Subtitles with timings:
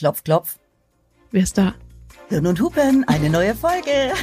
[0.00, 0.58] Klopf, klopf.
[1.30, 1.74] Wer ist da?
[2.30, 3.90] Hirn und Hupen, eine neue Folge.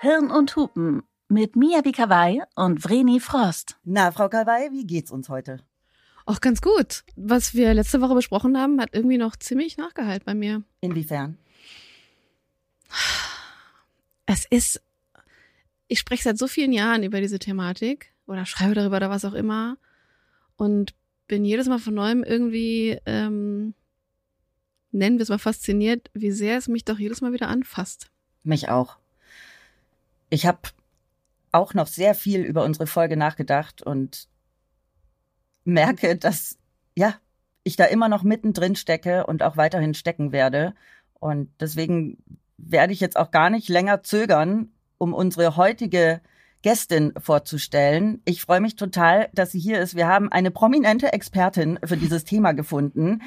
[0.00, 3.76] Hirn und Hupen mit Mia Bikawai und Vreni Frost.
[3.84, 5.60] Na, Frau Kawai, wie geht's uns heute?
[6.32, 7.04] Auch ganz gut.
[7.14, 10.62] Was wir letzte Woche besprochen haben, hat irgendwie noch ziemlich nachgehalten bei mir.
[10.80, 11.36] Inwiefern?
[14.24, 14.80] Es ist,
[15.88, 19.34] ich spreche seit so vielen Jahren über diese Thematik oder schreibe darüber oder was auch
[19.34, 19.76] immer
[20.56, 20.94] und
[21.26, 23.74] bin jedes Mal von neuem irgendwie, ähm,
[24.90, 28.10] nennen wir es mal fasziniert, wie sehr es mich doch jedes Mal wieder anfasst.
[28.42, 28.96] Mich auch.
[30.30, 30.60] Ich habe
[31.50, 34.31] auch noch sehr viel über unsere Folge nachgedacht und
[35.64, 36.58] merke, dass
[36.94, 37.14] ja,
[37.64, 40.74] ich da immer noch mittendrin stecke und auch weiterhin stecken werde.
[41.20, 42.18] Und deswegen
[42.58, 46.20] werde ich jetzt auch gar nicht länger zögern, um unsere heutige
[46.62, 48.22] Gästin vorzustellen.
[48.24, 49.96] Ich freue mich total, dass sie hier ist.
[49.96, 53.22] Wir haben eine prominente Expertin für dieses Thema gefunden.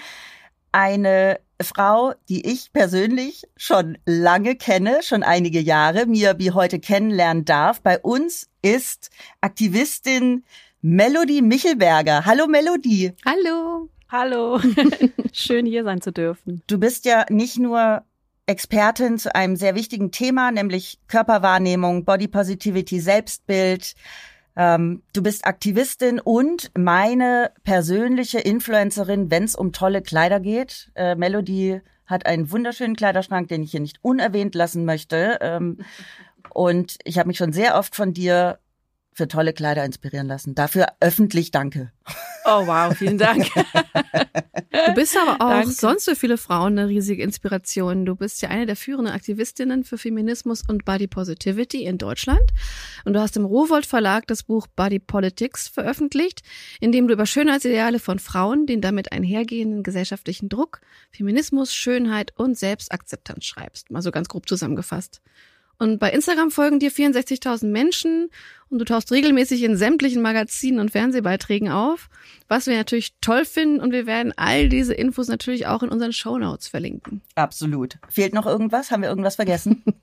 [0.71, 7.45] Eine Frau, die ich persönlich schon lange kenne, schon einige Jahre, mir wie heute kennenlernen
[7.45, 7.81] darf.
[7.81, 9.09] Bei uns ist
[9.41, 10.43] Aktivistin
[10.87, 12.27] Melody Michelberger.
[12.27, 13.11] Hallo Melody.
[13.25, 13.89] Hallo.
[14.07, 14.59] Hallo.
[15.33, 16.61] Schön hier sein zu dürfen.
[16.67, 18.03] Du bist ja nicht nur
[18.45, 23.95] Expertin zu einem sehr wichtigen Thema, nämlich Körperwahrnehmung, Body Positivity, Selbstbild.
[24.55, 30.91] Ähm, du bist Aktivistin und meine persönliche Influencerin, wenn es um tolle Kleider geht.
[30.93, 35.39] Äh, Melody hat einen wunderschönen Kleiderschrank, den ich hier nicht unerwähnt lassen möchte.
[35.41, 35.79] Ähm,
[36.53, 38.59] und ich habe mich schon sehr oft von dir
[39.15, 40.55] für tolle Kleider inspirieren lassen.
[40.55, 41.91] Dafür öffentlich danke.
[42.43, 43.47] Oh wow, vielen Dank.
[44.87, 45.71] Du bist aber auch Danke.
[45.71, 48.05] sonst für viele Frauen eine riesige Inspiration.
[48.05, 52.43] Du bist ja eine der führenden Aktivistinnen für Feminismus und Body Positivity in Deutschland.
[53.05, 56.41] Und du hast im Rowold Verlag das Buch Body Politics veröffentlicht,
[56.81, 62.57] in dem du über Schönheitsideale von Frauen, den damit einhergehenden gesellschaftlichen Druck, Feminismus, Schönheit und
[62.57, 63.91] Selbstakzeptanz schreibst.
[63.91, 65.21] Mal so ganz grob zusammengefasst.
[65.77, 68.29] Und bei Instagram folgen dir 64.000 Menschen
[68.69, 72.09] und du tauchst regelmäßig in sämtlichen Magazinen und Fernsehbeiträgen auf,
[72.47, 76.13] was wir natürlich toll finden und wir werden all diese Infos natürlich auch in unseren
[76.13, 77.21] Shownotes verlinken.
[77.35, 77.97] Absolut.
[78.09, 78.89] Fehlt noch irgendwas?
[78.91, 79.83] Haben wir irgendwas vergessen?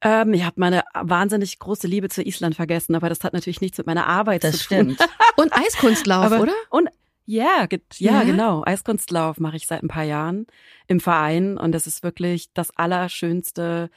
[0.00, 3.78] Ähm, ich habe meine wahnsinnig große Liebe zu Island vergessen, aber das hat natürlich nichts
[3.78, 4.94] mit meiner Arbeit Das zu tun.
[4.94, 5.00] stimmt.
[5.36, 6.52] Und Eiskunstlauf, Aber, oder?
[6.70, 6.88] Und
[7.26, 8.22] ja, ge- ja, Ja?
[8.22, 8.62] genau.
[8.64, 10.46] Eiskunstlauf mache ich seit ein paar Jahren
[10.86, 13.90] im Verein und das ist wirklich das Allerschönste.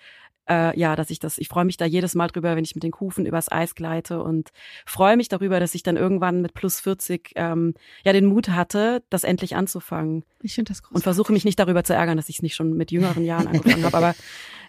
[0.50, 2.84] Äh, ja, dass ich das, ich freue mich da jedes Mal drüber, wenn ich mit
[2.84, 4.50] den Kufen übers Eis gleite und
[4.86, 9.04] freue mich darüber, dass ich dann irgendwann mit plus 40 ähm, ja den Mut hatte,
[9.10, 10.24] das endlich anzufangen.
[10.42, 10.96] Ich finde das großartig.
[10.96, 13.48] und versuche mich nicht darüber zu ärgern, dass ich es nicht schon mit jüngeren Jahren
[13.50, 13.96] angefangen habe.
[13.96, 14.16] Aber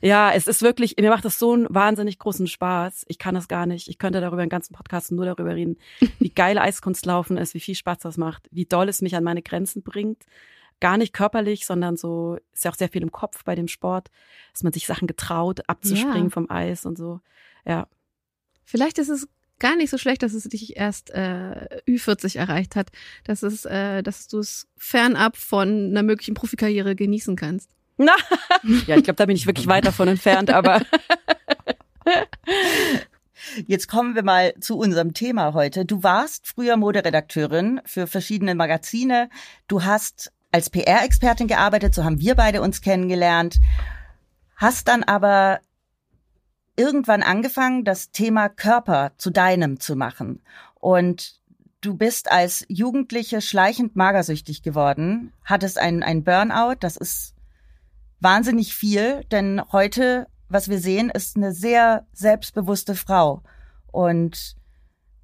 [0.03, 3.07] ja, es ist wirklich, mir macht das so einen wahnsinnig großen Spaß.
[3.09, 3.89] Ich kann das gar nicht.
[3.89, 5.79] Ich könnte darüber einen ganzen Podcast nur darüber reden,
[6.19, 9.43] wie geil Eiskunstlaufen ist, wie viel Spaß das macht, wie doll es mich an meine
[9.43, 10.25] Grenzen bringt.
[10.83, 14.11] Gar nicht körperlich, sondern so, ist ja auch sehr viel im Kopf bei dem Sport,
[14.53, 16.31] dass man sich Sachen getraut, abzuspringen Ja.
[16.31, 17.21] vom Eis und so.
[17.65, 17.87] Ja.
[18.65, 19.29] Vielleicht ist es
[19.61, 22.91] gar nicht so schlecht, dass es dich erst äh, Ü40 erreicht hat,
[23.23, 27.71] dass es, äh, dass du es fernab von einer möglichen Profikarriere genießen kannst.
[27.97, 28.17] Na,
[28.89, 30.83] ja, ich glaube, da bin ich wirklich weit davon entfernt, aber
[33.67, 35.85] Jetzt kommen wir mal zu unserem Thema heute.
[35.85, 39.29] Du warst früher Moderedakteurin für verschiedene Magazine.
[39.69, 43.59] Du hast als PR-Expertin gearbeitet, so haben wir beide uns kennengelernt.
[44.57, 45.61] Hast dann aber
[46.77, 50.43] irgendwann angefangen, das Thema Körper zu deinem zu machen.
[50.75, 51.41] Und
[51.81, 56.77] du bist als Jugendliche schleichend magersüchtig geworden, hattest einen, einen Burnout.
[56.81, 57.35] Das ist
[58.21, 63.43] wahnsinnig viel, denn heute, was wir sehen, ist eine sehr selbstbewusste Frau.
[63.91, 64.57] Und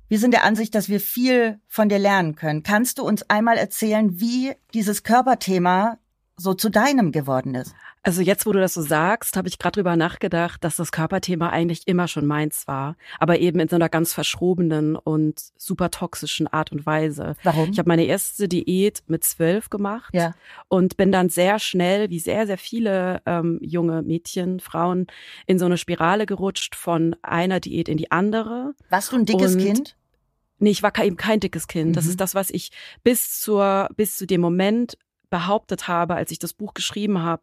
[0.08, 2.62] wir sind der Ansicht, dass wir viel von dir lernen können.
[2.62, 5.98] Kannst du uns einmal erzählen, wie dieses Körperthema
[6.36, 7.74] so zu deinem geworden ist?
[8.04, 11.50] Also jetzt, wo du das so sagst, habe ich gerade drüber nachgedacht, dass das Körperthema
[11.50, 16.46] eigentlich immer schon meins war, aber eben in so einer ganz verschrobenen und super toxischen
[16.46, 17.34] Art und Weise.
[17.42, 17.70] Warum?
[17.70, 20.32] Ich habe meine erste Diät mit zwölf gemacht ja.
[20.68, 25.08] und bin dann sehr schnell, wie sehr, sehr viele ähm, junge Mädchen, Frauen,
[25.46, 28.74] in so eine Spirale gerutscht von einer Diät in die andere.
[28.88, 29.96] Warst du ein dickes Und- Kind?
[30.58, 31.96] Nee, ich war eben kein dickes Kind.
[31.96, 32.10] Das Mhm.
[32.10, 32.70] ist das, was ich
[33.04, 34.96] bis zur, bis zu dem Moment
[35.30, 37.42] behauptet habe, als ich das Buch geschrieben habe,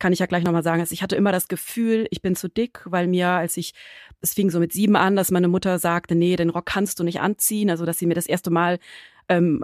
[0.00, 2.48] kann ich ja gleich nochmal sagen, also ich hatte immer das Gefühl, ich bin zu
[2.48, 3.74] dick, weil mir, als ich,
[4.20, 7.04] es fing so mit sieben an, dass meine Mutter sagte, nee, den Rock kannst du
[7.04, 8.80] nicht anziehen, also dass sie mir das erste Mal
[9.28, 9.62] ähm,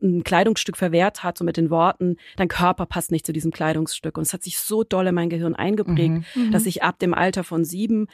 [0.00, 4.16] ein Kleidungsstück verwehrt hat, so mit den Worten, dein Körper passt nicht zu diesem Kleidungsstück.
[4.16, 6.52] Und es hat sich so doll in mein Gehirn eingeprägt, Mhm.
[6.52, 8.06] dass ich ab dem Alter von sieben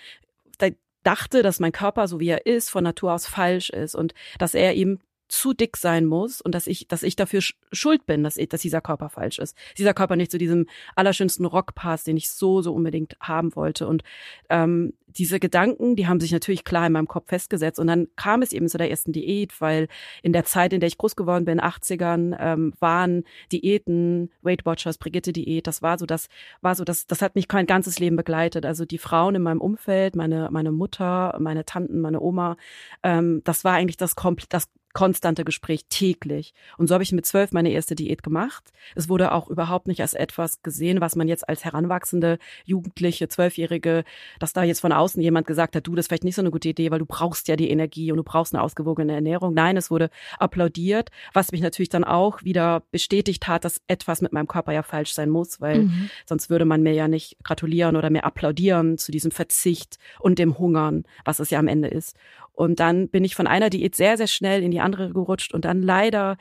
[1.07, 4.55] dachte, dass mein Körper, so wie er ist, von Natur aus falsch ist und dass
[4.55, 8.23] er eben zu dick sein muss und dass ich, dass ich dafür sch- schuld bin,
[8.23, 9.57] dass, ich, dass dieser Körper falsch ist.
[9.77, 13.87] Dieser Körper nicht zu diesem allerschönsten Rock passt, den ich so, so unbedingt haben wollte.
[13.89, 14.03] Und
[14.51, 17.79] ähm, diese Gedanken, die haben sich natürlich klar in meinem Kopf festgesetzt.
[17.79, 19.89] Und dann kam es eben zu der ersten Diät, weil
[20.23, 24.99] in der Zeit, in der ich groß geworden bin, 80ern, ähm, waren Diäten, Weight Watchers,
[24.99, 26.29] Brigitte-Diät, das war so, das
[26.61, 28.67] war so, das, das hat mich mein ganzes Leben begleitet.
[28.67, 32.57] Also die Frauen in meinem Umfeld, meine, meine Mutter, meine Tanten, meine Oma,
[33.03, 36.55] ähm, das war eigentlich das komplett, das konstante Gespräch täglich.
[36.79, 38.73] Und so habe ich mit zwölf meine erste Diät gemacht.
[38.95, 44.05] Es wurde auch überhaupt nicht als etwas gesehen, was man jetzt als heranwachsende Jugendliche, Zwölfjährige,
[44.39, 46.51] dass da jetzt von außen jemand gesagt hat, du, das ist vielleicht nicht so eine
[46.51, 49.53] gute Idee, weil du brauchst ja die Energie und du brauchst eine ausgewogene Ernährung.
[49.53, 50.09] Nein, es wurde
[50.39, 54.83] applaudiert, was mich natürlich dann auch wieder bestätigt hat, dass etwas mit meinem Körper ja
[54.83, 56.09] falsch sein muss, weil Mhm.
[56.25, 60.57] sonst würde man mir ja nicht gratulieren oder mir applaudieren zu diesem Verzicht und dem
[60.59, 62.17] Hungern, was es ja am Ende ist.
[62.57, 65.65] Und dann bin ich von einer Diät sehr, sehr schnell in die andere gerutscht und
[65.65, 66.39] dann leider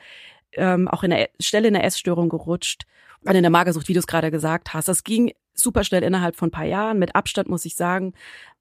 [0.52, 2.86] ähm, auch in der Stelle in der Essstörung gerutscht
[3.24, 4.88] und in der Magersucht, wie du es gerade gesagt hast.
[4.88, 6.98] Das ging super schnell innerhalb von ein paar Jahren.
[6.98, 8.14] Mit Abstand muss ich sagen,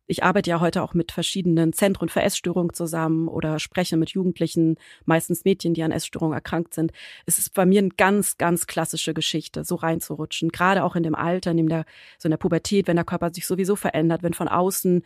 [0.07, 4.78] ich arbeite ja heute auch mit verschiedenen Zentren für Essstörungen zusammen oder spreche mit Jugendlichen,
[5.06, 6.92] meistens Mädchen, die an Essstörungen erkrankt sind.
[7.25, 10.50] Es ist bei mir eine ganz, ganz klassische Geschichte, so reinzurutschen.
[10.50, 11.86] Gerade auch in dem Alter, in der,
[12.19, 15.04] so in der Pubertät, wenn der Körper sich sowieso verändert, wenn von außen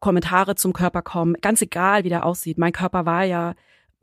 [0.00, 2.58] Kommentare zum Körper kommen, ganz egal, wie der aussieht.
[2.58, 3.54] Mein Körper war ja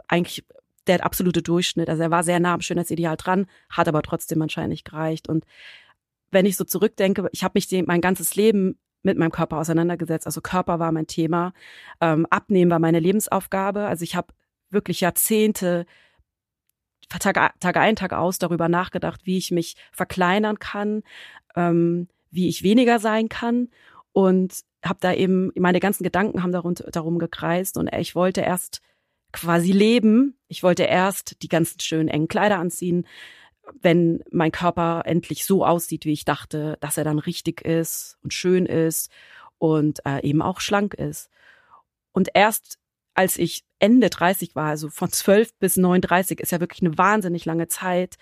[0.08, 0.46] eigentlich
[0.88, 1.90] der absolute Durchschnitt.
[1.90, 5.30] Also er war sehr nah am Schönheitsideal dran, hat aber trotzdem anscheinend nicht gereicht.
[5.30, 5.46] Und
[6.32, 10.26] wenn ich so zurückdenke, ich habe mich mein ganzes Leben mit meinem Körper auseinandergesetzt.
[10.26, 11.54] Also Körper war mein Thema,
[12.02, 13.86] ähm, Abnehmen war meine Lebensaufgabe.
[13.86, 14.34] Also ich habe
[14.70, 15.86] wirklich Jahrzehnte
[17.10, 21.04] Tag, Tag ein, Tag aus darüber nachgedacht, wie ich mich verkleinern kann,
[21.56, 23.70] ähm, wie ich weniger sein kann
[24.14, 28.82] und habe da eben meine ganzen Gedanken haben darum, darum gekreist und ich wollte erst
[29.32, 30.38] quasi leben.
[30.48, 33.08] Ich wollte erst die ganzen schönen engen Kleider anziehen,
[33.82, 38.34] wenn mein Körper endlich so aussieht, wie ich dachte, dass er dann richtig ist und
[38.34, 39.10] schön ist
[39.58, 41.30] und äh, eben auch schlank ist.
[42.12, 42.78] Und erst
[43.16, 47.44] als ich Ende 30 war, also von 12 bis 39, ist ja wirklich eine wahnsinnig
[47.44, 48.16] lange Zeit,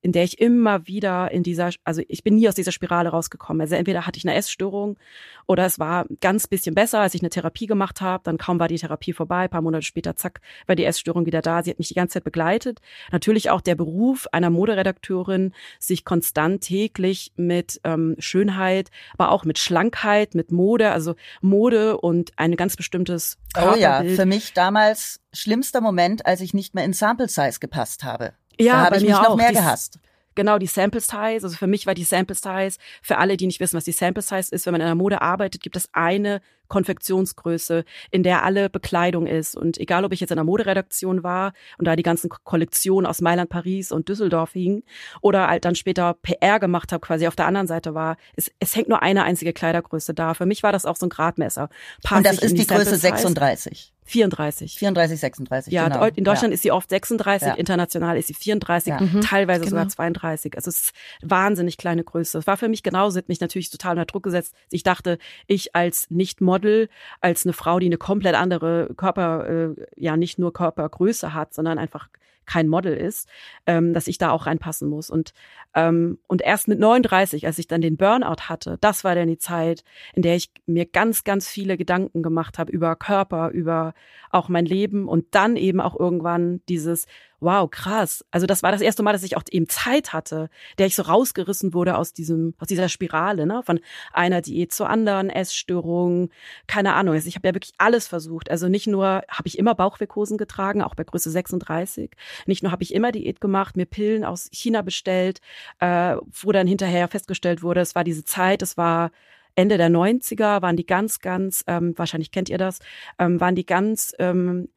[0.00, 3.60] in der ich immer wieder in dieser, also ich bin nie aus dieser Spirale rausgekommen.
[3.60, 4.98] Also entweder hatte ich eine Essstörung
[5.46, 8.22] oder es war ganz bisschen besser, als ich eine Therapie gemacht habe.
[8.24, 11.40] Dann kaum war die Therapie vorbei, ein paar Monate später, zack, war die Essstörung wieder
[11.40, 11.62] da.
[11.62, 12.80] Sie hat mich die ganze Zeit begleitet.
[13.12, 19.58] Natürlich auch der Beruf einer Moderedakteurin, sich konstant täglich mit ähm, Schönheit, aber auch mit
[19.58, 24.16] Schlankheit, mit Mode, also Mode und ein ganz bestimmtes Oh ja, Körperbild.
[24.16, 25.01] für mich damals
[25.32, 28.34] schlimmster Moment, als ich nicht mehr in Sample Size gepasst habe.
[28.58, 29.36] Ja, da habe ich mich noch auch.
[29.36, 29.98] mehr Dies- gehasst.
[30.34, 31.40] Genau, die Sample Size.
[31.42, 34.22] Also für mich war die Sample Size, für alle, die nicht wissen, was die Sample
[34.22, 38.70] Size ist, wenn man in der Mode arbeitet, gibt es eine Konfektionsgröße, in der alle
[38.70, 39.56] Bekleidung ist.
[39.56, 43.20] Und egal, ob ich jetzt in der Moderedaktion war und da die ganzen Kollektionen aus
[43.20, 44.82] Mailand, Paris und Düsseldorf hingen
[45.20, 48.74] oder halt dann später PR gemacht habe, quasi auf der anderen Seite war, es, es
[48.74, 50.32] hängt nur eine einzige Kleidergröße da.
[50.32, 51.68] Für mich war das auch so ein Gradmesser.
[52.02, 53.02] Passe Und das ist die Sample Größe Size?
[53.08, 53.92] 36.
[54.12, 54.78] 34.
[54.78, 56.04] 34, 36, Ja, genau.
[56.04, 57.54] in Deutschland ist sie oft 36, Ja.
[57.54, 59.00] international ist sie 34, Ja.
[59.00, 59.70] Mhm, teilweise genau.
[59.70, 60.54] sogar 32.
[60.56, 60.92] Also es ist
[61.22, 62.38] wahnsinnig kleine Größe.
[62.38, 64.54] Es war für mich genauso, hat mich natürlich total unter Druck gesetzt.
[64.70, 66.88] Ich dachte, ich als Nicht-Model,
[67.20, 71.78] als eine Frau, die eine komplett andere Körper, äh, ja nicht nur Körpergröße hat, sondern
[71.78, 72.08] einfach
[72.46, 73.28] kein Model ist,
[73.66, 75.10] ähm, dass ich da auch reinpassen muss.
[75.10, 75.32] Und,
[75.74, 79.38] ähm, und erst mit 39, als ich dann den Burnout hatte, das war dann die
[79.38, 79.84] Zeit,
[80.14, 83.94] in der ich mir ganz, ganz viele Gedanken gemacht habe über Körper, über
[84.30, 87.06] auch mein Leben und dann eben auch irgendwann dieses,
[87.42, 88.24] wow, krass.
[88.30, 91.02] Also das war das erste Mal, dass ich auch eben Zeit hatte, der ich so
[91.02, 93.80] rausgerissen wurde aus diesem, aus dieser Spirale, ne, von
[94.12, 96.30] einer Diät zur anderen, Essstörungen,
[96.66, 97.14] keine Ahnung.
[97.14, 98.50] Also ich habe ja wirklich alles versucht.
[98.50, 102.12] Also nicht nur habe ich immer Bauchweghosen getragen, auch bei Größe 36.
[102.46, 105.40] Nicht nur habe ich immer Diät gemacht, mir Pillen aus China bestellt,
[105.80, 109.10] äh, wo dann hinterher festgestellt wurde, es war diese Zeit, es war
[109.54, 112.78] Ende der 90er, waren die ganz, ganz, ähm, wahrscheinlich kennt ihr das,
[113.18, 114.68] ähm, waren die ganz ähm,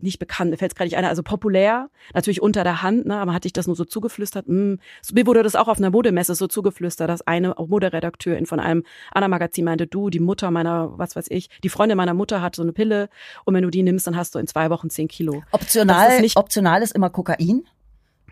[0.00, 3.16] nicht bekannt, mir fällt es gerade nicht ein, also populär, natürlich unter der Hand, ne,
[3.16, 4.48] aber hatte ich das nur so zugeflüstert.
[4.48, 4.78] Mh.
[5.02, 8.84] So, mir wurde das auch auf einer Modemesse so zugeflüstert, dass eine Moderedakteurin von einem
[9.12, 12.56] anderen Magazin meinte, du, die Mutter meiner, was weiß ich, die Freundin meiner Mutter hat
[12.56, 13.08] so eine Pille
[13.44, 15.42] und wenn du die nimmst, dann hast du in zwei Wochen zehn Kilo.
[15.52, 17.64] Optional, ist nicht- optional ist immer Kokain.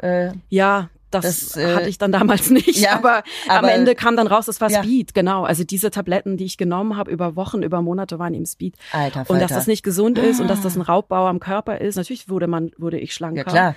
[0.00, 3.94] Äh, Ja, das, Das, äh, hatte ich dann damals nicht, ja, aber, am aber- Ende
[3.94, 4.82] kam dann raus, das war Ja.
[4.82, 5.44] Speed, genau.
[5.44, 8.76] Also diese Tabletten, die ich genommen habe über Wochen, über Monate, waren eben Speed.
[8.92, 9.40] alter Und Falter.
[9.42, 11.96] dass das nicht gesund ist und dass das ein Raubbau am Körper ist.
[11.96, 13.38] Natürlich wurde man, wurde ich schlanker.
[13.38, 13.76] Ja, klar.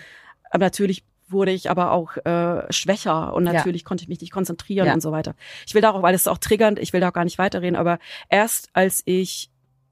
[0.52, 3.88] Aber natürlich wurde ich aber auch äh, schwächer und natürlich Ja.
[3.88, 4.94] konnte ich mich nicht konzentrieren Ja.
[4.94, 5.34] und so weiter.
[5.66, 7.76] Ich will darauf, weil es ist auch triggernd, ich will da auch gar nicht weiterreden,
[7.76, 7.98] aber
[8.30, 9.50] erst als ich,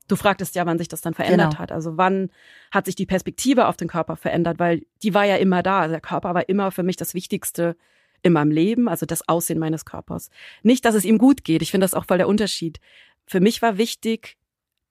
[0.08, 1.60] du fragtest ja, wann sich das dann verändert Genau.
[1.60, 2.30] hat, also wann
[2.72, 5.94] hat sich die Perspektive auf den Körper verändert, weil die war ja immer da, also
[5.94, 7.76] der Körper war immer für mich das Wichtigste
[8.22, 10.30] in meinem Leben, also das Aussehen meines Körpers.
[10.62, 12.80] Nicht, dass es ihm gut geht, ich finde das auch voll der Unterschied.
[13.26, 14.38] Für mich war wichtig,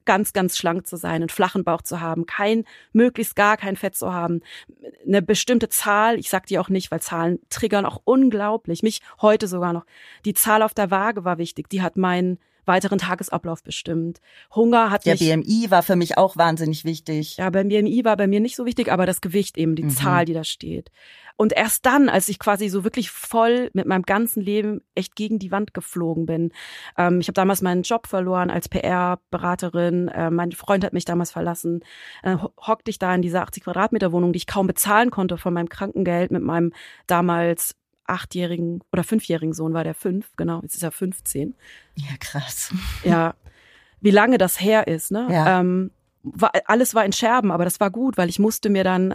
[0.04, 3.95] ganz, ganz schlank zu sein, einen flachen Bauch zu haben, kein, möglichst gar kein Fett
[3.95, 4.40] zu haben,
[5.07, 9.47] eine bestimmte Zahl, ich sag die auch nicht, weil Zahlen triggern auch unglaublich, mich heute
[9.47, 9.87] sogar noch.
[10.25, 14.21] Die Zahl auf der Waage war wichtig, die hat meinen weiteren Tagesablauf bestimmt.
[14.54, 17.37] Hunger hat Der mich BMI war für mich auch wahnsinnig wichtig.
[17.38, 19.90] ja, beim BMI war bei mir nicht so wichtig, aber das Gewicht eben, die Mhm.
[19.90, 20.90] Zahl, die da steht.
[21.37, 25.38] Und erst dann, als ich quasi so wirklich voll mit meinem ganzen Leben echt gegen
[25.38, 26.52] die Wand geflogen bin.
[26.99, 30.09] Ähm, ich habe damals meinen Job verloren als PR-Beraterin.
[30.09, 31.81] Äh, mein Freund hat mich damals verlassen.
[32.23, 35.38] Äh, ho- hockte ich da in dieser 80 Quadratmeter Wohnung, die ich kaum bezahlen konnte
[35.38, 36.73] von meinem Krankengeld mit meinem
[37.07, 37.75] damals
[38.06, 41.54] achtjährigen oder fünfjährigen Sohn war der fünf, genau, jetzt ist er 15
[41.97, 42.73] Ja, krass.
[43.04, 43.35] ja,
[44.00, 45.28] wie lange das her ist, ne?
[45.30, 45.61] Ja.
[45.61, 45.90] Ähm,
[46.23, 49.14] war, alles war in Scherben, aber das war gut, weil ich musste mir dann,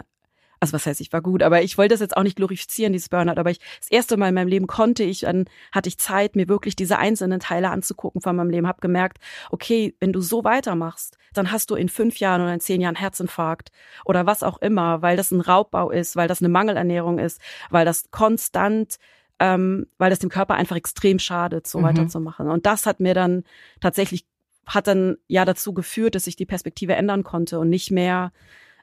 [0.60, 3.08] also was heißt, ich war gut, aber ich wollte das jetzt auch nicht glorifizieren, dieses
[3.08, 6.36] Burnout, aber ich, das erste Mal in meinem Leben konnte ich, dann hatte ich Zeit,
[6.36, 9.18] mir wirklich diese einzelnen Teile anzugucken von meinem Leben, hab gemerkt,
[9.50, 12.96] okay, wenn du so weitermachst, dann hast du in fünf Jahren oder in zehn Jahren
[12.96, 13.70] Herzinfarkt
[14.04, 17.84] oder was auch immer, weil das ein Raubbau ist, weil das eine Mangelernährung ist, weil
[17.84, 18.96] das konstant
[19.40, 21.84] ähm, weil das dem Körper einfach extrem schadet, so Mhm.
[21.84, 22.50] weiterzumachen.
[22.50, 23.44] Und das hat mir dann
[23.80, 24.26] tatsächlich,
[24.66, 28.32] hat dann ja dazu geführt, dass ich die Perspektive ändern konnte und nicht mehr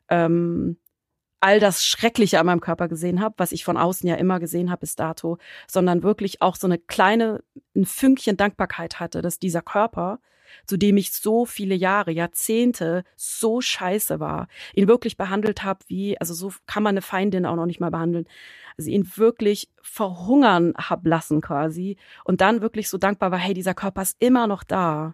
[0.10, 0.77] ähm,
[1.46, 4.72] all das Schreckliche an meinem Körper gesehen habe, was ich von außen ja immer gesehen
[4.72, 5.38] habe bis dato,
[5.68, 7.44] sondern wirklich auch so eine kleine,
[7.75, 10.18] ein Fünkchen Dankbarkeit hatte, dass dieser Körper,
[10.66, 16.20] zu dem ich so viele Jahre, Jahrzehnte so scheiße war, ihn wirklich behandelt habe wie,
[16.20, 18.25] also so kann man eine Feindin auch noch nicht mal behandeln,
[18.75, 23.75] also ihn wirklich verhungern hab lassen quasi und dann wirklich so dankbar war, hey, dieser
[23.75, 25.14] Körper ist immer noch da.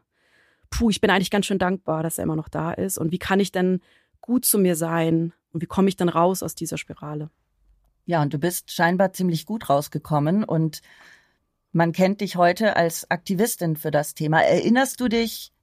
[0.69, 3.19] Puh, ich bin eigentlich ganz schön dankbar, dass er immer noch da ist und wie
[3.19, 3.81] kann ich denn
[4.21, 7.29] gut zu mir sein und wie komme ich denn raus aus dieser Spirale?
[8.05, 10.81] Ja, und du bist scheinbar ziemlich gut rausgekommen und
[11.71, 14.41] man kennt dich heute als Aktivistin für das Thema.
[14.41, 15.53] Erinnerst du dich,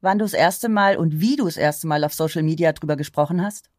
[0.00, 2.96] wann du das erste Mal und wie du das erste Mal auf Social Media drüber
[2.96, 3.70] gesprochen hast?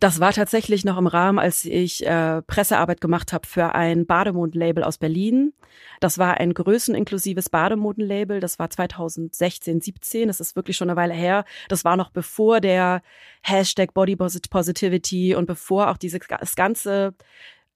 [0.00, 4.84] Das war tatsächlich noch im Rahmen, als ich äh, Pressearbeit gemacht habe für ein Bademodenlabel
[4.84, 5.52] aus Berlin.
[6.00, 8.40] Das war ein größeninklusives Bademodenlabel.
[8.40, 10.28] Das war 2016, 17.
[10.28, 11.44] Das ist wirklich schon eine Weile her.
[11.68, 13.02] Das war noch bevor der
[13.42, 16.20] Hashtag Body Positivity und bevor auch dieses
[16.56, 17.14] ganze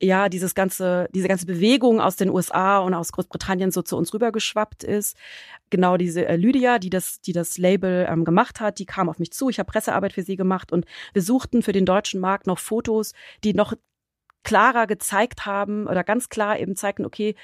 [0.01, 4.15] ja, dieses ganze, diese ganze Bewegung aus den USA und aus Großbritannien so zu uns
[4.15, 5.17] rübergeschwappt ist.
[5.71, 9.19] Genau diese äh, Lydia, die das, die das Label ähm, gemacht hat, die kam auf
[9.19, 9.49] mich zu.
[9.49, 13.13] Ich habe Pressearbeit für sie gemacht und wir suchten für den deutschen Markt noch Fotos,
[13.43, 13.75] die noch
[14.45, 17.35] klarer gezeigt haben oder ganz klar eben zeigten, okay,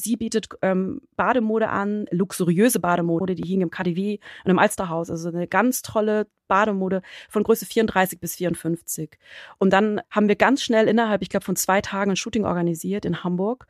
[0.00, 5.28] sie bietet ähm, Bademode an, luxuriöse Bademode, die hing im KDW und im Alsterhaus, also
[5.28, 9.18] eine ganz tolle Bademode von Größe 34 bis 54.
[9.58, 13.04] Und dann haben wir ganz schnell innerhalb, ich glaube, von zwei Tagen ein Shooting organisiert
[13.04, 13.66] in Hamburg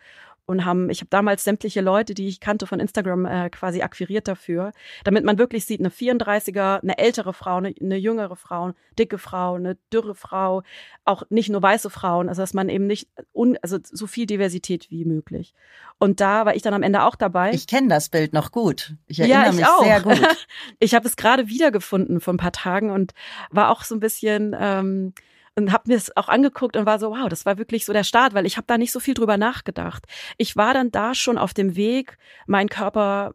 [0.51, 4.27] und haben, ich habe damals sämtliche Leute, die ich kannte von Instagram äh, quasi akquiriert
[4.27, 4.73] dafür,
[5.05, 9.19] damit man wirklich sieht, eine 34er, eine ältere Frau, eine, eine jüngere Frau, eine dicke
[9.19, 10.63] Frau, eine dürre Frau,
[11.05, 14.91] auch nicht nur weiße Frauen, also dass man eben nicht, un, also so viel Diversität
[14.91, 15.55] wie möglich.
[15.99, 17.53] Und da war ich dann am Ende auch dabei.
[17.53, 18.95] Ich kenne das Bild noch gut.
[19.07, 19.85] Ich erinnere ja, ich mich auch.
[19.85, 20.21] sehr gut.
[20.81, 23.13] ich habe es gerade wiedergefunden vor ein paar Tagen und
[23.51, 25.15] war auch so ein bisschen ähm,
[25.57, 28.05] und habe mir es auch angeguckt und war so, wow, das war wirklich so der
[28.05, 30.07] Start, weil ich habe da nicht so viel drüber nachgedacht.
[30.39, 33.35] Ich war dann da schon auf dem Weg, meinen Körper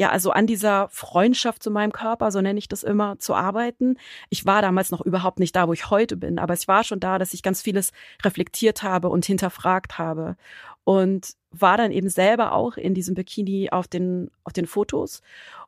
[0.00, 3.98] ja, also an dieser Freundschaft zu meinem Körper, so nenne ich das immer, zu arbeiten.
[4.30, 7.00] Ich war damals noch überhaupt nicht da, wo ich heute bin, aber es war schon
[7.00, 7.92] da, dass ich ganz vieles
[8.24, 10.36] reflektiert habe und hinterfragt habe
[10.84, 15.22] und war dann eben selber auch in diesem Bikini auf den auf den Fotos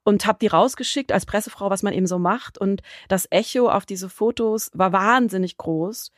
[0.05, 3.87] und habe die rausgeschickt als Pressefrau, was man eben so macht und das Echo auf
[3.87, 6.13] diese Fotos war wahnsinnig groß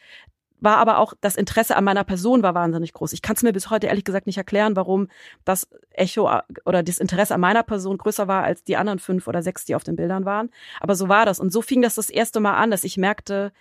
[0.64, 3.12] war aber auch das Interesse an meiner Person war wahnsinnig groß.
[3.12, 5.08] Ich kann es mir bis heute ehrlich gesagt nicht erklären, warum
[5.44, 6.30] das Echo
[6.64, 9.74] oder das Interesse an meiner Person größer war als die anderen fünf oder sechs, die
[9.74, 10.50] auf den Bildern waren.
[10.80, 11.38] Aber so war das.
[11.38, 13.52] Und so fing das das erste Mal an, dass ich merkte,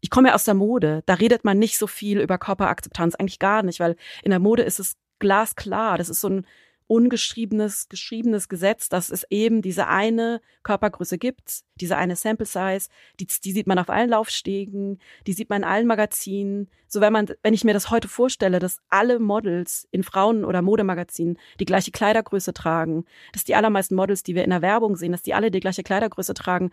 [0.00, 1.02] ich komme ja aus der Mode.
[1.06, 4.62] Da redet man nicht so viel über Körperakzeptanz, eigentlich gar nicht, weil in der Mode
[4.62, 5.96] ist es glasklar.
[5.96, 6.46] Das ist so ein
[6.88, 13.26] ungeschriebenes, geschriebenes Gesetz, dass es eben diese eine Körpergröße gibt, diese eine Sample Size, die,
[13.26, 16.68] die sieht man auf allen Laufstegen, die sieht man in allen Magazinen.
[16.88, 20.60] So wenn man, wenn ich mir das heute vorstelle, dass alle Models in Frauen- oder
[20.60, 25.12] Modemagazinen die gleiche Kleidergröße tragen, dass die allermeisten Models, die wir in der Werbung sehen,
[25.12, 26.72] dass die alle die gleiche Kleidergröße tragen,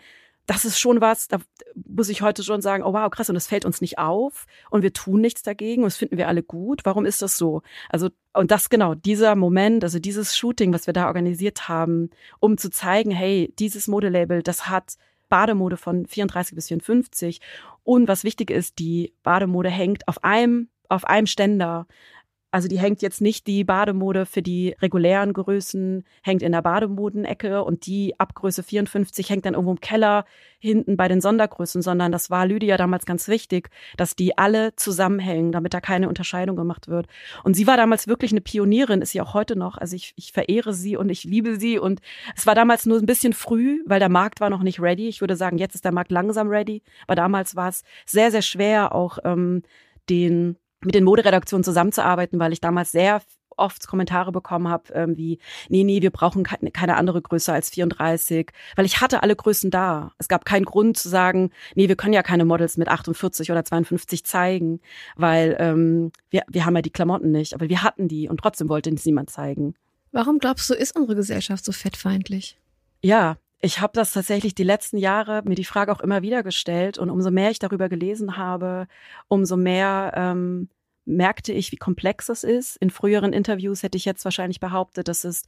[0.50, 1.38] das ist schon was, da
[1.76, 4.82] muss ich heute schon sagen, oh wow, krass, und das fällt uns nicht auf und
[4.82, 6.82] wir tun nichts dagegen und das finden wir alle gut.
[6.86, 7.62] Warum ist das so?
[7.88, 12.58] Also, und das genau, dieser Moment, also dieses Shooting, was wir da organisiert haben, um
[12.58, 14.96] zu zeigen, hey, dieses Modelabel, das hat
[15.30, 17.42] Bademode von 34 bis 54
[17.84, 21.86] und was wichtig ist, die Bademode hängt auf einem auf einem Ständer.
[22.52, 27.64] Also die hängt jetzt nicht die Bademode für die regulären Größen, hängt in der Bademodenecke
[27.64, 30.26] und die ab Größe 54 hängt dann irgendwo im Keller
[30.58, 35.52] hinten bei den Sondergrößen, sondern das war Lydia damals ganz wichtig, dass die alle zusammenhängen,
[35.52, 37.06] damit da keine Unterscheidung gemacht wird.
[37.44, 39.78] Und sie war damals wirklich eine Pionierin, ist sie auch heute noch.
[39.78, 42.02] Also ich, ich verehre sie und ich liebe sie und
[42.36, 45.08] es war damals nur ein bisschen früh, weil der Markt war noch nicht ready.
[45.08, 48.42] Ich würde sagen, jetzt ist der Markt langsam ready, aber damals war es sehr, sehr
[48.42, 49.62] schwer, auch ähm,
[50.10, 53.22] den mit den Moderedaktionen zusammenzuarbeiten, weil ich damals sehr
[53.60, 57.70] oft Kommentare bekommen habe, ähm, wie, nee, nee, wir brauchen keine, keine andere Größe als
[57.70, 60.14] 34, weil ich hatte alle Größen da.
[60.18, 63.64] Es gab keinen Grund zu sagen, nee, wir können ja keine Models mit 48 oder
[63.64, 64.80] 52 zeigen,
[65.16, 68.70] weil ähm, wir, wir haben ja die Klamotten nicht, aber wir hatten die und trotzdem
[68.70, 69.76] wollte uns niemand zeigen.
[70.12, 72.58] Warum glaubst du, ist unsere Gesellschaft so fettfeindlich?
[73.02, 76.98] Ja, ich habe das tatsächlich die letzten Jahre mir die Frage auch immer wieder gestellt
[76.98, 78.88] und umso mehr ich darüber gelesen habe,
[79.28, 80.70] umso mehr ähm,
[81.06, 82.78] merkte ich, wie komplex es ist.
[82.78, 85.44] In früheren Interviews hätte ich jetzt wahrscheinlich behauptet, dass es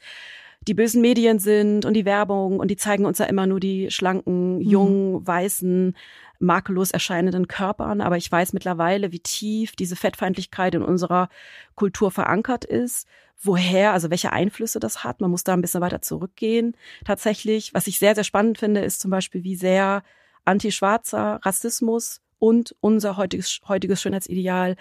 [0.68, 3.90] die bösen Medien sind und die Werbung und die zeigen uns ja immer nur die
[3.90, 4.62] schlanken, mhm.
[4.62, 5.96] jungen, weißen,
[6.40, 8.02] makellos erscheinenden Körpern.
[8.02, 11.30] Aber ich weiß mittlerweile, wie tief diese Fettfeindlichkeit in unserer
[11.76, 13.08] Kultur verankert ist
[13.42, 15.22] woher, also welche Einflüsse das hat.
[15.22, 16.76] Man muss da ein bisschen weiter zurückgehen.
[17.06, 20.04] Tatsächlich, was ich sehr, sehr spannend finde, ist zum Beispiel, wie sehr
[20.46, 24.76] antischwarzer Rassismus und unser heutiges, heutiges Schönheitsideal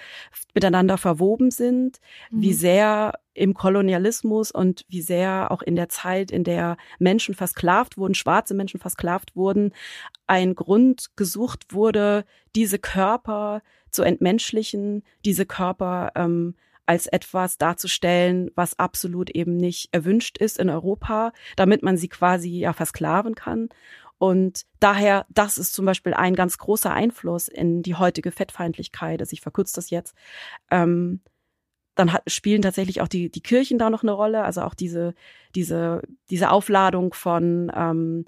[0.55, 2.01] miteinander verwoben sind,
[2.31, 2.41] mhm.
[2.41, 7.99] wie sehr im Kolonialismus und wie sehr auch in der Zeit, in der Menschen versklavt
[7.99, 9.73] wurden, schwarze Menschen versklavt wurden,
[10.27, 12.25] ein Grund gesucht wurde,
[12.55, 16.55] diese Körper zu entmenschlichen, diese Körper ähm,
[16.91, 22.51] als etwas darzustellen, was absolut eben nicht erwünscht ist in Europa, damit man sie quasi
[22.51, 23.69] ja versklaven kann.
[24.19, 29.21] Und daher, das ist zum Beispiel ein ganz großer Einfluss in die heutige Fettfeindlichkeit.
[29.21, 30.17] Also ich verkürze das jetzt.
[30.69, 31.21] Ähm,
[31.95, 34.43] dann hat, spielen tatsächlich auch die, die Kirchen da noch eine Rolle.
[34.43, 35.15] Also auch diese,
[35.55, 38.25] diese, diese Aufladung von, ähm,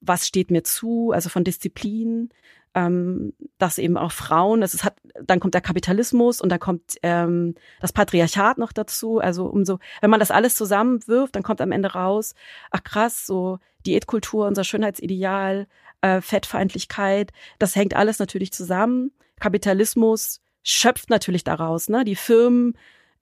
[0.00, 2.30] was steht mir zu, also von Disziplin,
[2.74, 7.54] ähm, dass eben auch Frauen, ist, hat, dann kommt der Kapitalismus und dann kommt ähm,
[7.80, 9.18] das Patriarchat noch dazu.
[9.18, 12.34] Also umso, wenn man das alles zusammenwirft, dann kommt am Ende raus,
[12.70, 15.66] ach krass, so Diätkultur, unser Schönheitsideal,
[16.00, 19.12] äh, Fettfeindlichkeit, das hängt alles natürlich zusammen.
[19.40, 22.04] Kapitalismus schöpft natürlich daraus, ne?
[22.04, 22.74] Die Firmen,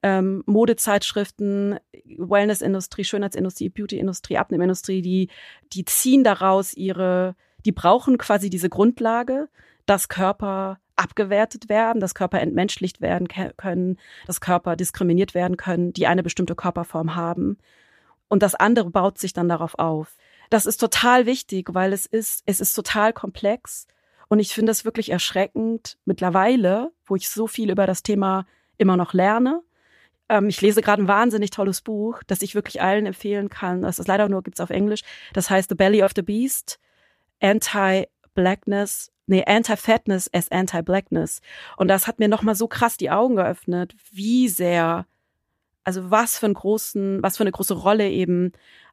[0.02, 5.28] ähm, Modezeitschriften, Wellnessindustrie, Schönheitsindustrie, Beautyindustrie, Abnehmindustrie, die,
[5.72, 7.34] die ziehen daraus ihre
[7.68, 9.50] die brauchen quasi diese Grundlage,
[9.85, 16.07] dass Körper abgewertet werden, dass Körper entmenschlicht werden können, dass Körper diskriminiert werden können, die
[16.07, 17.59] eine bestimmte Körperform haben.
[18.26, 20.16] Und das andere baut sich dann darauf auf.
[20.48, 23.87] Das ist total wichtig, weil es ist, es ist total komplex.
[24.28, 28.46] Und ich finde es wirklich erschreckend mittlerweile, wo ich so viel über das Thema
[28.78, 29.61] immer noch lerne.
[30.31, 33.83] Ähm, ich lese gerade ein wahnsinnig tolles Buch, das ich wirklich allen empfehlen kann.
[33.83, 35.02] Das ist leider nur gibt's auf Englisch.
[35.35, 36.81] Das heißt The Belly of the Beast
[37.40, 41.40] Anti-Blackness, nee, Anti-Fatness as Anti-Blackness.
[41.77, 45.07] Und das hat mir nochmal so krass die Augen geöffnet, wie sehr,
[45.85, 48.53] also was für einen großen, was für eine große Rolle eben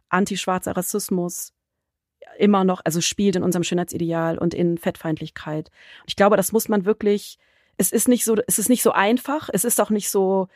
[0.10, 1.54] antischwarzer Rassismus
[2.38, 5.72] immer noch, also spielt in unserem Schönheitsideal und in Fettfeindlichkeit.
[6.06, 7.40] Ich glaube, das muss man wirklich,
[7.78, 10.48] es ist nicht so, es ist nicht so einfach, es ist auch nicht so,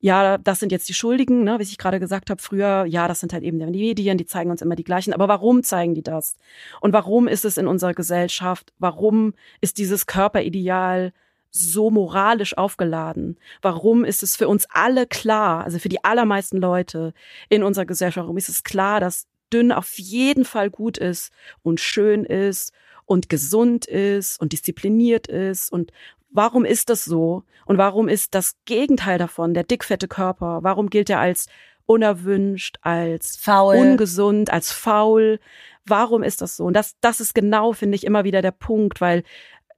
[0.00, 3.20] ja, das sind jetzt die Schuldigen, ne, wie ich gerade gesagt habe früher, ja, das
[3.20, 5.14] sind halt eben die Medien, die zeigen uns immer die gleichen.
[5.14, 6.36] Aber warum zeigen die das?
[6.80, 8.72] Und warum ist es in unserer Gesellschaft?
[8.78, 11.12] Warum ist dieses Körperideal
[11.50, 13.38] so moralisch aufgeladen?
[13.62, 17.14] Warum ist es für uns alle klar, also für die allermeisten Leute
[17.48, 21.32] in unserer Gesellschaft, warum ist es klar, dass dünn auf jeden Fall gut ist
[21.62, 22.72] und schön ist
[23.06, 25.92] und gesund ist und diszipliniert ist und
[26.30, 27.44] warum ist das so?
[27.64, 31.48] Und warum ist das Gegenteil davon, der dickfette Körper, warum gilt er als
[31.86, 33.76] unerwünscht, als faul.
[33.76, 35.40] ungesund, als faul?
[35.84, 36.64] Warum ist das so?
[36.64, 39.22] Und das, das ist genau, finde ich, immer wieder der Punkt, weil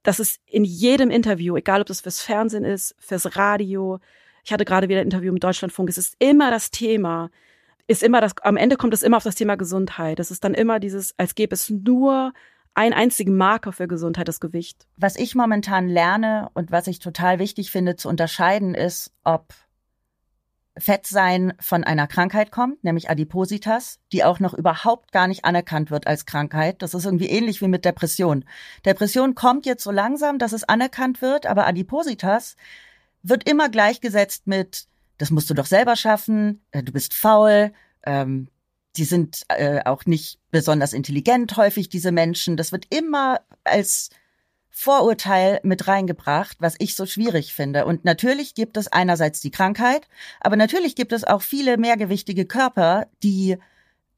[0.03, 3.99] das ist in jedem Interview, egal ob das fürs Fernsehen ist, fürs Radio.
[4.43, 5.89] Ich hatte gerade wieder ein Interview im Deutschlandfunk.
[5.89, 7.29] Es ist immer das Thema,
[7.87, 10.19] ist immer das, am Ende kommt es immer auf das Thema Gesundheit.
[10.19, 12.33] Es ist dann immer dieses, als gäbe es nur
[12.79, 14.87] einen einzigen Marker für Gesundheit, das Gewicht.
[14.95, 19.53] Was ich momentan lerne und was ich total wichtig finde zu unterscheiden, ist, ob
[20.77, 26.07] Fettsein von einer Krankheit kommt, nämlich Adipositas, die auch noch überhaupt gar nicht anerkannt wird
[26.07, 26.81] als Krankheit.
[26.81, 28.45] Das ist irgendwie ähnlich wie mit Depression.
[28.85, 32.55] Depression kommt jetzt so langsam, dass es anerkannt wird, aber Adipositas
[33.23, 34.85] wird immer gleichgesetzt mit,
[35.17, 37.73] das musst du doch selber schaffen, äh, du bist faul,
[38.05, 38.47] ähm,
[38.99, 42.57] die sind äh, auch nicht besonders intelligent häufig, diese Menschen.
[42.57, 44.09] Das wird immer als
[44.69, 47.85] Vorurteil mit reingebracht, was ich so schwierig finde.
[47.85, 50.07] Und natürlich gibt es einerseits die Krankheit,
[50.41, 53.57] aber natürlich gibt es auch viele mehrgewichtige Körper, die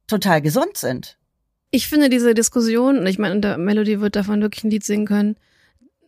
[0.07, 1.17] total gesund sind.
[1.69, 5.35] Ich finde diese Diskussion, ich meine, der Melody wird davon wirklich ein Lied singen können.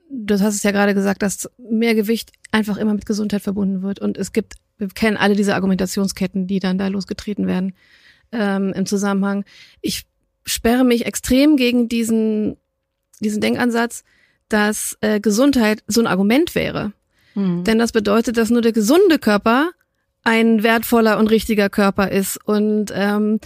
[0.10, 4.00] Du hast es ja gerade gesagt, dass Mehrgewicht einfach immer mit Gesundheit verbunden wird.
[4.00, 7.74] Und es gibt, wir kennen alle diese Argumentationsketten, die dann da losgetreten werden
[8.34, 9.46] ähm, im Zusammenhang.
[9.82, 10.06] Ich
[10.46, 12.58] sperre mich extrem gegen diesen,
[13.22, 14.04] diesen Denkansatz,
[14.50, 16.91] dass äh, Gesundheit so ein Argument wäre.
[17.36, 17.63] Mhm.
[17.63, 19.72] Denn das bedeutet, dass nur der gesunde Körper
[20.24, 22.39] ein wertvoller und richtiger Körper ist.
[22.46, 23.39] Und ähm,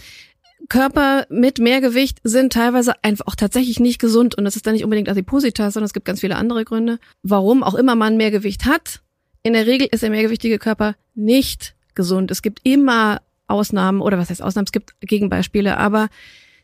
[0.69, 4.35] Körper mit Mehrgewicht sind teilweise einfach auch tatsächlich nicht gesund.
[4.35, 7.63] Und das ist dann nicht unbedingt Adipositas, sondern es gibt ganz viele andere Gründe, warum
[7.63, 9.01] auch immer man Mehrgewicht hat.
[9.43, 12.31] In der Regel ist der mehrgewichtige Körper nicht gesund.
[12.31, 16.09] Es gibt immer Ausnahmen oder was heißt Ausnahmen, es gibt Gegenbeispiele, aber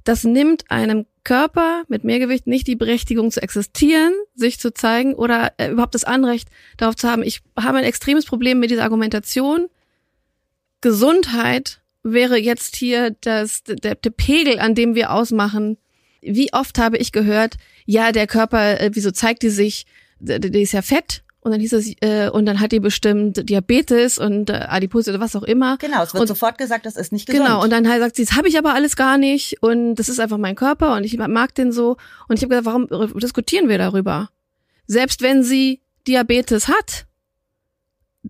[0.04, 5.54] das nimmt einem Körper mit Mehrgewicht nicht die Berechtigung zu existieren, sich zu zeigen oder
[5.58, 7.24] äh, überhaupt das Anrecht darauf zu haben.
[7.24, 9.68] Ich habe ein extremes Problem mit dieser Argumentation.
[10.82, 15.78] Gesundheit wäre jetzt hier das, der, der Pegel, an dem wir ausmachen.
[16.22, 19.86] Wie oft habe ich gehört, ja, der Körper, äh, wieso zeigt die sich,
[20.20, 24.18] der ist ja fett und dann hieß es, äh, und dann hat die bestimmt Diabetes
[24.18, 25.78] und äh, Adipose oder was auch immer.
[25.78, 27.46] Genau, es wird und, sofort gesagt, das ist nicht gesund.
[27.46, 30.10] Genau, und dann halt sagt sie, das habe ich aber alles gar nicht und das
[30.10, 31.98] ist einfach mein Körper und ich mag den so.
[32.28, 32.88] Und ich habe gesagt, warum
[33.20, 34.30] diskutieren wir darüber?
[34.88, 37.06] Selbst wenn sie Diabetes hat,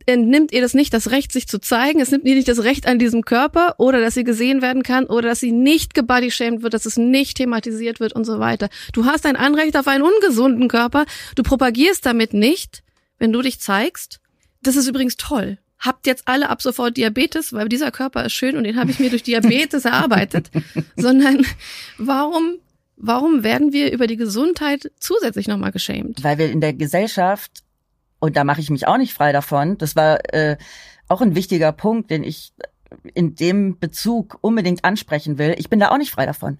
[0.06, 2.88] entnimmt ihr das nicht das Recht, sich zu zeigen, es nimmt ihr nicht das Recht
[2.88, 6.74] an diesem Körper oder dass sie gesehen werden kann oder dass sie nicht gebodyshamed wird,
[6.74, 8.70] dass es nicht thematisiert wird und so weiter.
[8.92, 12.84] Du hast ein Anrecht auf einen ungesunden Körper, du propagierst damit nicht,
[13.24, 14.20] wenn du dich zeigst.
[14.62, 15.58] Das ist übrigens toll.
[15.80, 19.00] Habt jetzt alle ab sofort Diabetes, weil dieser Körper ist schön und den habe ich
[19.00, 20.52] mir durch Diabetes erarbeitet.
[20.98, 21.46] Sondern
[21.98, 22.58] warum,
[22.98, 26.22] warum werden wir über die Gesundheit zusätzlich nochmal geschämt?
[26.22, 27.64] Weil wir in der Gesellschaft,
[28.20, 30.58] und da mache ich mich auch nicht frei davon, das war äh,
[31.08, 32.52] auch ein wichtiger Punkt, den ich
[33.14, 35.56] in dem Bezug unbedingt ansprechen will.
[35.58, 36.60] Ich bin da auch nicht frei davon.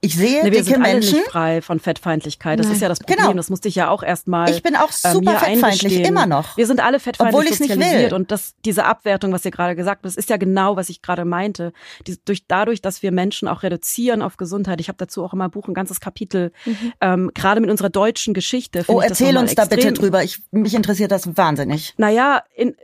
[0.00, 1.18] Ich sehe nee, wir dicke sind alle Menschen.
[1.18, 2.58] nicht frei von Fettfeindlichkeit.
[2.58, 2.76] Das Nein.
[2.76, 3.18] ist ja das Problem.
[3.18, 3.32] Genau.
[3.34, 4.50] Das musste ich ja auch erstmal.
[4.50, 6.04] Ich bin auch äh, super mir fettfeindlich, eingestehen.
[6.04, 6.56] immer noch.
[6.56, 8.16] Wir sind alle fettfeindlich Obwohl ich's nicht sozialisiert will.
[8.16, 11.02] und das, diese Abwertung, was ihr gerade gesagt habt, das ist ja genau, was ich
[11.02, 11.72] gerade meinte.
[12.06, 14.80] Die, durch, dadurch, dass wir Menschen auch reduzieren auf Gesundheit.
[14.80, 16.52] Ich habe dazu auch immer ein Buch, ein ganzes Kapitel,
[17.00, 18.84] ähm, gerade mit unserer deutschen Geschichte.
[18.88, 20.22] Oh, erzähl uns da bitte drüber.
[20.22, 21.94] Ich, mich interessiert das wahnsinnig.
[21.96, 22.74] naja, in,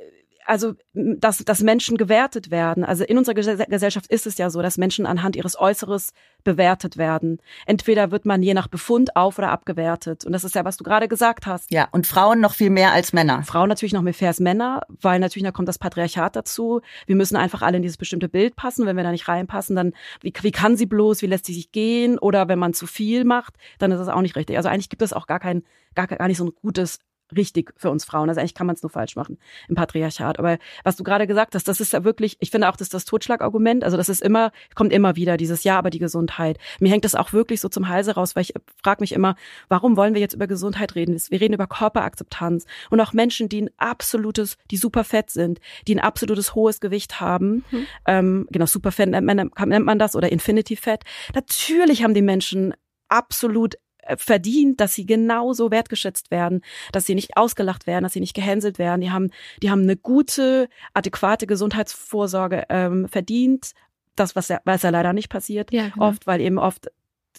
[0.46, 2.84] also dass, dass Menschen gewertet werden.
[2.84, 6.12] Also in unserer Ges- Gesellschaft ist es ja so, dass Menschen anhand ihres Äußeres
[6.44, 7.38] bewertet werden.
[7.66, 10.24] Entweder wird man je nach Befund auf- oder abgewertet.
[10.24, 11.70] Und das ist ja, was du gerade gesagt hast.
[11.70, 13.42] Ja, und Frauen noch viel mehr als Männer.
[13.42, 16.80] Frauen natürlich noch mehr fair als Männer, weil natürlich da kommt das Patriarchat dazu.
[17.06, 18.86] Wir müssen einfach alle in dieses bestimmte Bild passen.
[18.86, 21.72] Wenn wir da nicht reinpassen, dann wie, wie kann sie bloß, wie lässt sie sich
[21.72, 22.18] gehen?
[22.18, 24.56] Oder wenn man zu viel macht, dann ist das auch nicht richtig.
[24.56, 27.00] Also eigentlich gibt es auch gar kein, gar, gar nicht so ein gutes
[27.34, 28.28] richtig für uns Frauen.
[28.28, 30.38] Also eigentlich kann man es nur falsch machen im Patriarchat.
[30.38, 32.94] Aber was du gerade gesagt hast, das ist ja wirklich, ich finde auch, das ist
[32.94, 33.84] das Totschlagargument.
[33.84, 36.58] Also das ist immer, kommt immer wieder dieses Ja, aber die Gesundheit.
[36.80, 39.36] Mir hängt das auch wirklich so zum Halse raus, weil ich frage mich immer,
[39.68, 41.20] warum wollen wir jetzt über Gesundheit reden?
[41.28, 45.94] Wir reden über Körperakzeptanz und auch Menschen, die ein absolutes, die super fett sind, die
[45.94, 47.64] ein absolutes hohes Gewicht haben.
[48.06, 51.02] Ähm, genau, super fett nennt man, nennt man das oder Infinity Fett.
[51.34, 52.74] Natürlich haben die Menschen
[53.08, 53.76] absolut
[54.16, 58.78] verdient, dass sie genauso wertgeschätzt werden, dass sie nicht ausgelacht werden, dass sie nicht gehänselt
[58.78, 59.00] werden.
[59.00, 59.30] Die haben,
[59.62, 63.72] die haben eine gute, adäquate Gesundheitsvorsorge ähm, verdient.
[64.14, 66.08] Das, was ja, was ja leider nicht passiert, Ja, genau.
[66.08, 66.88] oft, weil eben oft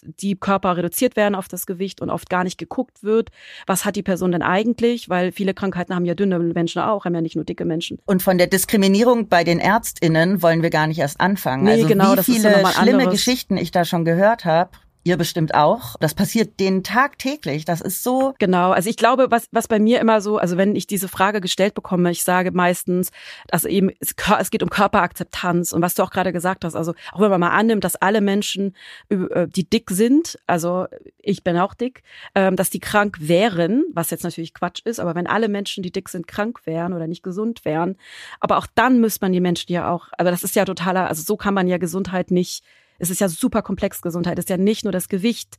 [0.02, 3.30] die Körper reduziert werden auf das Gewicht und oft gar nicht geguckt wird,
[3.66, 7.14] was hat die Person denn eigentlich, weil viele Krankheiten haben ja dünne Menschen auch, haben
[7.14, 7.98] ja nicht nur dicke Menschen.
[8.06, 11.64] Und von der Diskriminierung bei den ärztinnen wollen wir gar nicht erst anfangen.
[11.64, 13.12] Nee, also genau, wie das ist ja viele nochmal schlimme anderes.
[13.12, 14.70] Geschichten ich da schon gehört habe.
[15.08, 15.96] Ihr bestimmt auch.
[16.00, 17.64] Das passiert denen tagtäglich.
[17.64, 18.34] Das ist so.
[18.38, 21.40] Genau, also ich glaube, was, was bei mir immer so, also wenn ich diese Frage
[21.40, 23.10] gestellt bekomme, ich sage meistens,
[23.46, 26.92] dass eben es, es geht um Körperakzeptanz und was du auch gerade gesagt hast, also
[27.12, 28.76] auch wenn man mal annimmt, dass alle Menschen,
[29.08, 30.84] äh, die dick sind, also
[31.22, 32.02] ich bin auch dick,
[32.34, 35.90] ähm, dass die krank wären, was jetzt natürlich Quatsch ist, aber wenn alle Menschen, die
[35.90, 37.96] dick sind, krank wären oder nicht gesund wären,
[38.40, 41.22] aber auch dann müsste man die Menschen ja auch, aber das ist ja totaler, also
[41.22, 42.62] so kann man ja Gesundheit nicht,
[42.98, 45.56] es ist ja super komplex Gesundheit, es ist ja nicht nur das Gewicht,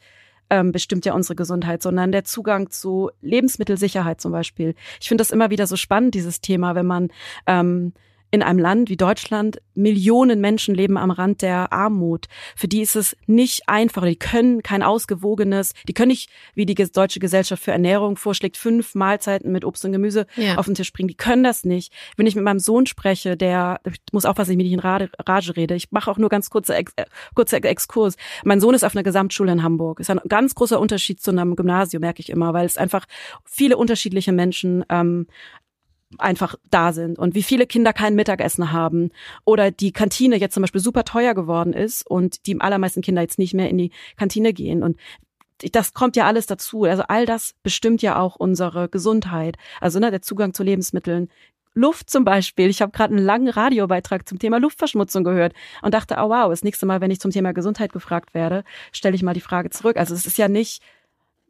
[0.50, 4.76] ähm, bestimmt ja unsere Gesundheit, sondern der Zugang zu Lebensmittelsicherheit zum Beispiel.
[5.00, 7.10] Ich finde das immer wieder so spannend, dieses Thema, wenn man
[7.46, 7.94] ähm,
[8.32, 12.26] in einem Land wie Deutschland, Millionen Menschen leben am Rand der Armut.
[12.56, 14.04] Für die ist es nicht einfach.
[14.04, 18.94] Die können kein ausgewogenes, die können nicht, wie die deutsche Gesellschaft für Ernährung vorschlägt, fünf
[18.94, 20.58] Mahlzeiten mit Obst und Gemüse ja.
[20.58, 21.08] auf den Tisch bringen.
[21.08, 21.94] Die können das nicht.
[22.18, 25.56] Wenn ich mit meinem Sohn spreche, der, ich muss aufpassen, ich mich nicht in Rage
[25.56, 25.76] rede.
[25.76, 28.16] Ich mache auch nur ganz kurze, Ex, äh, kurze Exkurs.
[28.44, 30.00] Mein Sohn ist auf einer Gesamtschule in Hamburg.
[30.00, 33.06] Ist ein ganz großer Unterschied zu einem Gymnasium, merke ich immer, weil es einfach
[33.46, 35.28] viele unterschiedliche Menschen ähm,
[36.18, 39.12] einfach da sind und wie viele Kinder kein Mittagessen haben
[39.46, 43.38] oder die Kantine jetzt zum Beispiel super teuer geworden ist und die allermeisten Kinder jetzt
[43.38, 44.98] nicht mehr in die Kantine gehen und
[45.74, 46.86] das kommt ja alles dazu.
[46.86, 49.58] Also all das bestimmt ja auch unsere Gesundheit.
[49.82, 51.30] Also ne, der Zugang zu Lebensmitteln,
[51.74, 52.70] Luft zum Beispiel.
[52.70, 56.64] Ich habe gerade einen langen Radiobeitrag zum Thema Luftverschmutzung gehört und dachte, oh wow, das
[56.64, 59.98] nächste Mal, wenn ich zum Thema Gesundheit gefragt werde, stelle ich mal die Frage zurück.
[59.98, 60.82] Also es ist ja nicht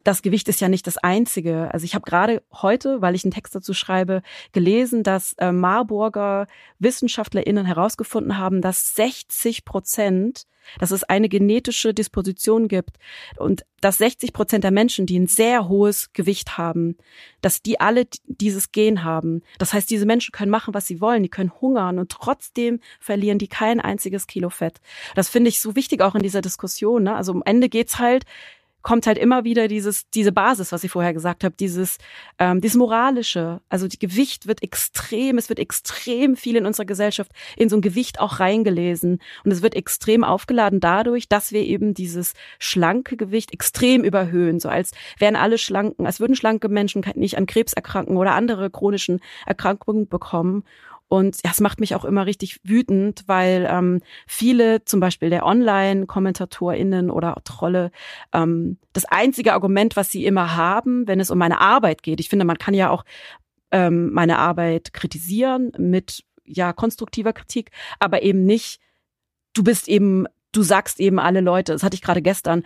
[0.04, 1.72] das Gewicht ist ja nicht das einzige.
[1.72, 6.46] Also ich habe gerade heute, weil ich einen Text dazu schreibe, gelesen, dass äh, Marburger
[6.78, 10.46] WissenschaftlerInnen herausgefunden haben, dass 60 Prozent,
[10.78, 12.96] dass es eine genetische Disposition gibt
[13.36, 16.96] und dass 60 Prozent der Menschen, die ein sehr hohes Gewicht haben,
[17.40, 19.42] dass die alle dieses Gen haben.
[19.58, 21.22] Das heißt, diese Menschen können machen, was sie wollen.
[21.22, 24.80] Die können hungern und trotzdem verlieren die kein einziges Kilo Fett.
[25.14, 27.04] Das finde ich so wichtig auch in dieser Diskussion.
[27.04, 27.14] Ne?
[27.14, 28.24] Also am Ende geht's halt
[28.82, 31.98] kommt halt immer wieder dieses, diese Basis, was ich vorher gesagt habe, dieses,
[32.38, 33.60] ähm, dieses Moralische.
[33.68, 37.82] Also die Gewicht wird extrem, es wird extrem viel in unserer Gesellschaft in so ein
[37.82, 39.20] Gewicht auch reingelesen.
[39.44, 44.60] Und es wird extrem aufgeladen dadurch, dass wir eben dieses schlanke Gewicht extrem überhöhen.
[44.60, 48.70] So als wären alle schlanken, als würden schlanke Menschen nicht an Krebs erkranken oder andere
[48.70, 50.64] chronischen Erkrankungen bekommen.
[51.10, 55.44] Und ja, es macht mich auch immer richtig wütend, weil ähm, viele, zum Beispiel der
[55.44, 57.90] Online-KommentatorInnen oder Trolle,
[58.32, 62.28] ähm, das einzige Argument, was sie immer haben, wenn es um meine Arbeit geht, ich
[62.28, 63.04] finde, man kann ja auch
[63.72, 68.80] ähm, meine Arbeit kritisieren mit ja konstruktiver Kritik, aber eben nicht,
[69.52, 72.64] du bist eben du sagst eben alle Leute, das hatte ich gerade gestern,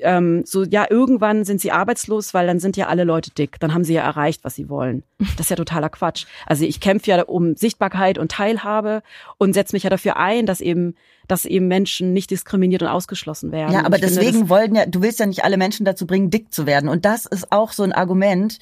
[0.00, 3.58] ähm, so ja, irgendwann sind sie arbeitslos, weil dann sind ja alle Leute dick.
[3.60, 5.02] Dann haben sie ja erreicht, was sie wollen.
[5.36, 6.26] Das ist ja totaler Quatsch.
[6.46, 9.02] Also ich kämpfe ja um Sichtbarkeit und Teilhabe
[9.38, 10.94] und setze mich ja dafür ein, dass eben
[11.28, 13.72] dass eben Menschen nicht diskriminiert und ausgeschlossen werden.
[13.72, 16.52] Ja, aber deswegen finde, wollen ja, du willst ja nicht alle Menschen dazu bringen, dick
[16.52, 16.88] zu werden.
[16.88, 18.58] Und das ist auch so ein Argument,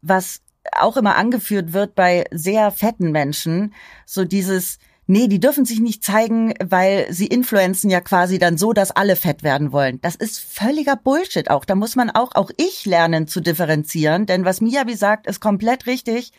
[0.00, 0.40] was
[0.72, 3.74] auch immer angeführt wird bei sehr fetten Menschen.
[4.06, 8.72] So dieses, nee, die dürfen sich nicht zeigen, weil sie influenzen ja quasi dann so,
[8.72, 10.00] dass alle fett werden wollen.
[10.00, 11.64] Das ist völliger Bullshit auch.
[11.64, 15.40] Da muss man auch, auch ich lernen zu differenzieren, denn was Mia wie sagt, ist
[15.40, 16.32] komplett richtig.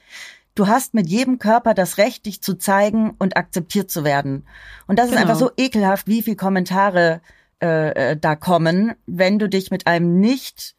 [0.56, 4.48] Du hast mit jedem Körper das Recht, dich zu zeigen und akzeptiert zu werden.
[4.88, 5.18] Und das genau.
[5.18, 7.22] ist einfach so ekelhaft, wie viel Kommentare
[7.62, 10.76] äh, äh, da kommen, wenn du dich mit einem nicht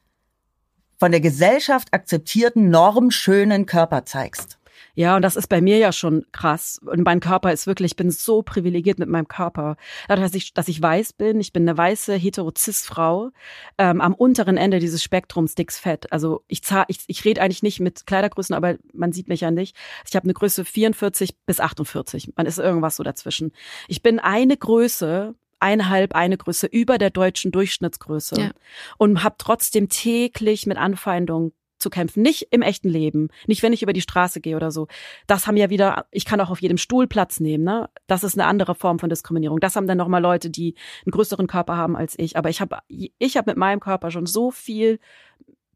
[0.99, 4.58] von der Gesellschaft akzeptierten, normschönen Körper zeigst.
[4.99, 6.81] Ja, und das ist bei mir ja schon krass.
[6.85, 9.77] Und mein Körper ist wirklich, ich bin so privilegiert mit meinem Körper.
[10.09, 13.31] Dadurch, dass ich, dass ich weiß bin, ich bin eine weiße Heterozis-Frau,
[13.79, 16.13] ähm, am unteren Ende dieses Spektrums dickes Fett.
[16.13, 19.53] Also ich, zahl, ich, ich rede eigentlich nicht mit Kleidergrößen, aber man sieht mich ja
[19.53, 19.77] nicht.
[20.05, 22.33] Ich habe eine Größe 44 bis 48.
[22.35, 23.53] Man ist irgendwas so dazwischen.
[23.87, 28.51] Ich bin eine Größe eineinhalb eine Größe über der deutschen Durchschnittsgröße ja.
[28.97, 32.23] und habe trotzdem täglich mit Anfeindungen zu kämpfen.
[32.23, 34.89] Nicht im echten Leben, nicht wenn ich über die Straße gehe oder so.
[35.27, 37.89] Das haben ja wieder, ich kann auch auf jedem Stuhl Platz nehmen, ne?
[38.07, 39.61] Das ist eine andere Form von Diskriminierung.
[39.61, 42.37] Das haben dann nochmal Leute, die einen größeren Körper haben als ich.
[42.37, 44.99] Aber ich habe ich hab mit meinem Körper schon so viel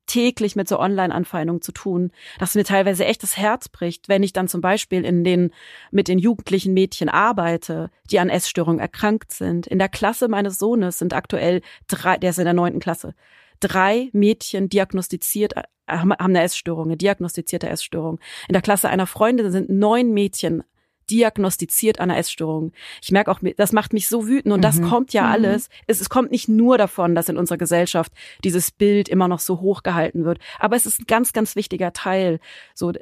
[0.07, 4.33] täglich mit so Online-Anfeindungen zu tun, dass mir teilweise echt das Herz bricht, wenn ich
[4.33, 5.53] dann zum Beispiel in den,
[5.91, 9.67] mit den jugendlichen Mädchen arbeite, die an Essstörungen erkrankt sind.
[9.67, 13.15] In der Klasse meines Sohnes sind aktuell drei, der ist in der neunten Klasse,
[13.63, 18.19] drei Mädchen diagnostiziert, äh, haben eine Essstörung, eine diagnostizierte Essstörung.
[18.49, 20.63] In der Klasse einer Freundin sind neun Mädchen
[21.11, 22.73] diagnostiziert an einer Essstörung.
[23.03, 24.63] Ich merke auch, das macht mich so wütend und mhm.
[24.63, 25.33] das kommt ja mhm.
[25.33, 25.69] alles.
[25.87, 28.13] Es, es kommt nicht nur davon, dass in unserer Gesellschaft
[28.45, 31.93] dieses Bild immer noch so hoch gehalten wird, aber es ist ein ganz, ganz wichtiger
[31.93, 32.41] Teil.
[32.75, 32.93] So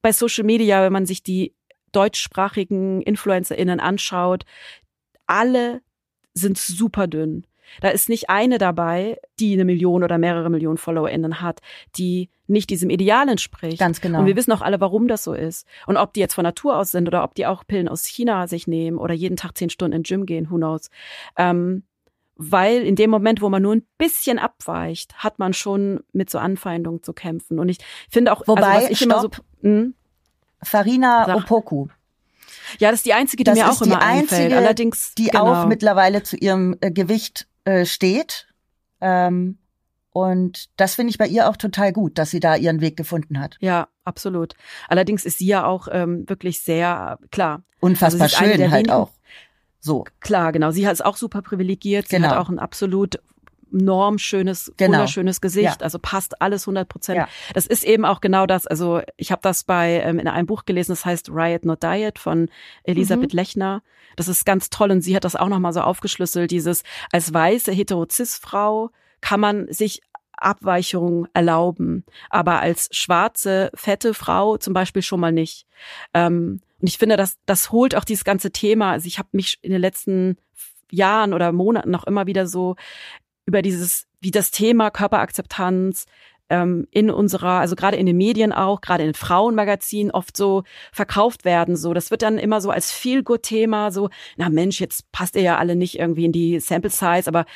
[0.00, 1.54] bei Social Media, wenn man sich die
[1.92, 4.44] deutschsprachigen InfluencerInnen anschaut,
[5.26, 5.82] alle
[6.34, 7.46] sind super dünn.
[7.80, 11.60] Da ist nicht eine dabei, die eine Million oder mehrere Millionen FollowerInnen hat,
[11.96, 13.78] die nicht diesem Ideal entspricht.
[13.78, 14.20] Ganz genau.
[14.20, 15.66] Und wir wissen auch alle, warum das so ist.
[15.86, 18.46] Und ob die jetzt von Natur aus sind oder ob die auch Pillen aus China
[18.46, 20.90] sich nehmen oder jeden Tag zehn Stunden in Gym gehen, who knows.
[21.36, 21.84] Ähm,
[22.36, 26.38] weil in dem Moment, wo man nur ein bisschen abweicht, hat man schon mit so
[26.38, 27.58] Anfeindungen zu kämpfen.
[27.58, 29.30] Und ich finde auch, also Wobei, also was ich stopp, immer so,
[29.62, 29.94] hm?
[30.62, 31.36] Farina Sag.
[31.36, 31.88] Opoku.
[32.78, 34.52] Ja, das ist die einzige, die das mir auch immer einzige, einfällt.
[34.52, 35.62] Allerdings, die genau.
[35.62, 38.48] auch mittlerweile zu ihrem äh, Gewicht äh, steht.
[39.00, 39.58] Ähm,
[40.14, 43.40] Und das finde ich bei ihr auch total gut, dass sie da ihren Weg gefunden
[43.40, 43.56] hat.
[43.60, 44.54] Ja, absolut.
[44.88, 47.62] Allerdings ist sie ja auch ähm, wirklich sehr klar.
[47.80, 49.10] Unfassbar Also schön halt auch.
[49.80, 50.04] So.
[50.20, 50.70] Klar, genau.
[50.70, 52.08] Sie ist auch super privilegiert.
[52.08, 52.28] Sie Genau.
[52.28, 53.20] hat auch ein absolut
[53.72, 54.92] normschönes, Genau.
[54.92, 55.80] wunderschönes Gesicht.
[55.80, 55.84] Ja.
[55.84, 57.18] Also passt alles 100 Prozent.
[57.18, 57.28] Ja.
[57.54, 58.66] Das ist eben auch genau das.
[58.66, 62.18] Also ich habe das bei ähm, in einem Buch gelesen, das heißt Riot Not Diet
[62.18, 62.48] von
[62.84, 63.82] Elisabeth Lechner.
[64.16, 66.50] Das ist ganz toll und sie hat das auch nochmal so aufgeschlüsselt.
[66.50, 70.02] Dieses als weiße Heterozis-Frau kann man sich
[70.36, 75.66] Abweichungen erlauben, aber als schwarze, fette Frau zum Beispiel schon mal nicht.
[76.14, 78.90] Ähm, und ich finde, das, das holt auch dieses ganze Thema.
[78.90, 80.36] Also ich habe mich in den letzten
[80.90, 82.76] Jahren oder Monaten noch immer wieder so
[83.46, 86.06] über dieses, wie das Thema Körperakzeptanz
[86.48, 91.44] ähm, in unserer, also gerade in den Medien auch, gerade in Frauenmagazinen oft so verkauft
[91.44, 91.76] werden.
[91.76, 95.58] So, das wird dann immer so als Feel-Good-Thema, so, na Mensch, jetzt passt ihr ja
[95.58, 97.46] alle nicht irgendwie in die Sample Size, aber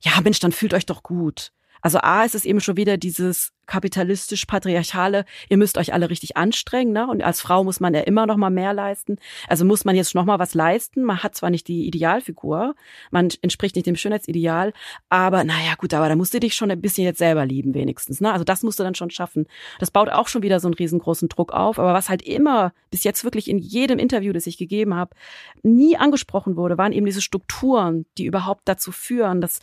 [0.00, 1.50] ja, Mensch, dann fühlt euch doch gut.
[1.84, 6.92] Also A ist es eben schon wieder dieses kapitalistisch-patriarchale, ihr müsst euch alle richtig anstrengen,
[6.92, 7.06] ne?
[7.06, 9.16] Und als Frau muss man ja immer noch mal mehr leisten.
[9.48, 11.04] Also muss man jetzt noch mal was leisten.
[11.04, 12.74] Man hat zwar nicht die Idealfigur,
[13.10, 14.72] man entspricht nicht dem Schönheitsideal,
[15.10, 18.22] aber naja, gut, aber da musst du dich schon ein bisschen jetzt selber lieben, wenigstens.
[18.22, 18.32] Ne?
[18.32, 19.46] Also das musst du dann schon schaffen.
[19.78, 21.78] Das baut auch schon wieder so einen riesengroßen Druck auf.
[21.78, 25.14] Aber was halt immer bis jetzt wirklich in jedem Interview, das ich gegeben habe,
[25.62, 29.60] nie angesprochen wurde, waren eben diese Strukturen, die überhaupt dazu führen, dass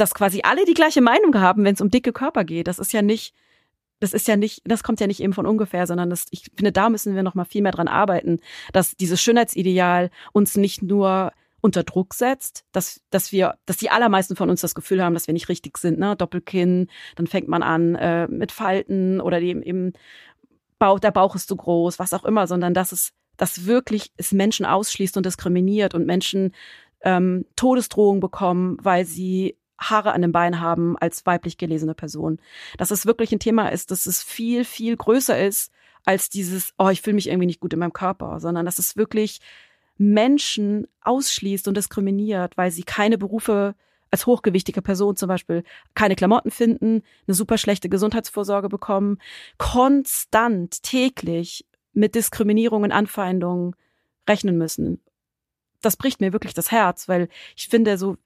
[0.00, 2.68] dass quasi alle die gleiche Meinung haben, wenn es um dicke Körper geht.
[2.68, 3.34] Das ist ja nicht,
[4.00, 6.72] das ist ja nicht, das kommt ja nicht eben von ungefähr, sondern das, ich finde,
[6.72, 8.40] da müssen wir noch mal viel mehr dran arbeiten,
[8.72, 14.36] dass dieses Schönheitsideal uns nicht nur unter Druck setzt, dass, dass wir, dass die allermeisten
[14.36, 16.14] von uns das Gefühl haben, dass wir nicht richtig sind, ne?
[16.14, 19.92] Doppelkinn, dann fängt man an äh, mit Falten oder dem eben
[20.78, 24.30] Bauch, der Bauch ist zu groß, was auch immer, sondern dass es, dass wirklich es
[24.30, 26.52] Menschen ausschließt und diskriminiert und Menschen
[27.02, 32.38] ähm, Todesdrohungen bekommen, weil sie Haare an den Beinen haben als weiblich gelesene Person.
[32.76, 35.72] Dass es wirklich ein Thema ist, dass es viel, viel größer ist
[36.04, 38.96] als dieses, oh, ich fühle mich irgendwie nicht gut in meinem Körper, sondern dass es
[38.96, 39.40] wirklich
[39.96, 43.74] Menschen ausschließt und diskriminiert, weil sie keine Berufe
[44.10, 45.64] als hochgewichtige Person zum Beispiel
[45.94, 49.18] keine Klamotten finden, eine super schlechte Gesundheitsvorsorge bekommen,
[49.58, 53.76] konstant, täglich mit Diskriminierungen, Anfeindungen
[54.28, 55.02] rechnen müssen.
[55.82, 58.16] Das bricht mir wirklich das Herz, weil ich finde, so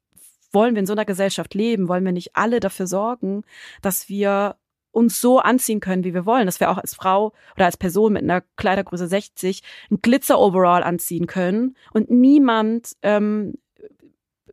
[0.52, 3.44] wollen wir in so einer Gesellschaft leben, wollen wir nicht alle dafür sorgen,
[3.80, 4.56] dass wir
[4.92, 8.12] uns so anziehen können, wie wir wollen, dass wir auch als Frau oder als Person
[8.12, 13.54] mit einer Kleidergröße 60 ein Glitzer-Overall anziehen können und niemand ähm,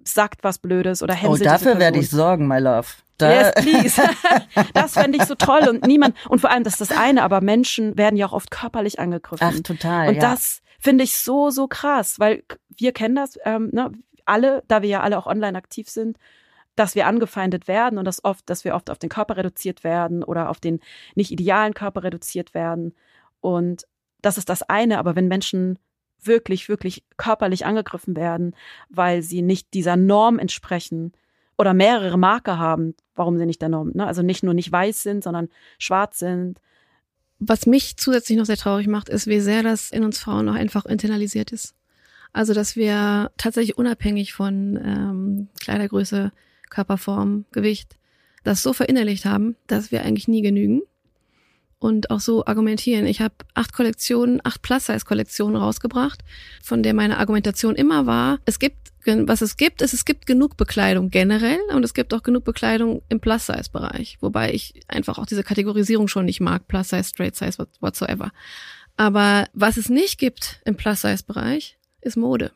[0.03, 2.88] sagt was Blödes oder Oh, hänselt diese dafür werde ich sorgen, my love.
[3.17, 4.01] Da, Yes, please.
[4.73, 7.41] das fände ich so toll und niemand und vor allem das ist das eine, aber
[7.41, 9.45] Menschen werden ja auch oft körperlich angegriffen.
[9.45, 10.07] Ach, total.
[10.07, 10.21] und ja.
[10.21, 13.91] das finde ich so so krass, weil wir kennen das, ähm, ne,
[14.30, 16.18] alle, da wir ja alle auch online aktiv sind,
[16.76, 20.24] dass wir angefeindet werden und dass oft, dass wir oft auf den Körper reduziert werden
[20.24, 20.80] oder auf den
[21.15, 22.94] nicht idealen Körper reduziert werden.
[23.42, 23.86] Und
[24.22, 25.78] das ist das eine, aber wenn Menschen
[26.24, 28.56] wirklich, wirklich körperlich angegriffen werden,
[28.89, 31.13] weil sie nicht dieser Norm entsprechen
[31.58, 34.08] oder mehrere Marker haben, warum sie nicht der Norm, ne?
[34.08, 36.60] also nicht nur nicht weiß sind, sondern schwarz sind.
[37.39, 40.56] Was mich zusätzlich noch sehr traurig macht, ist, wie sehr das in uns Frauen noch
[40.56, 41.76] einfach internalisiert ist.
[42.34, 46.32] Also, dass wir tatsächlich unabhängig von ähm, Kleidergröße,
[46.70, 47.98] Körperform, Gewicht,
[48.44, 50.82] das so verinnerlicht haben, dass wir eigentlich nie genügen
[51.80, 53.06] und auch so argumentieren.
[53.08, 56.22] Ich habe acht Kollektionen, acht Plus-Size-Kollektionen rausgebracht,
[56.62, 60.58] von der meine Argumentation immer war, es gibt, was es gibt, ist, es gibt genug
[60.58, 65.44] Bekleidung generell und es gibt auch genug Bekleidung im Plus-Size-Bereich, wobei ich einfach auch diese
[65.44, 68.32] Kategorisierung schon nicht mag, Plus-Size, Straight-Size, what- whatsoever.
[68.98, 72.51] Aber was es nicht gibt im Plus-Size-Bereich, ist Mode.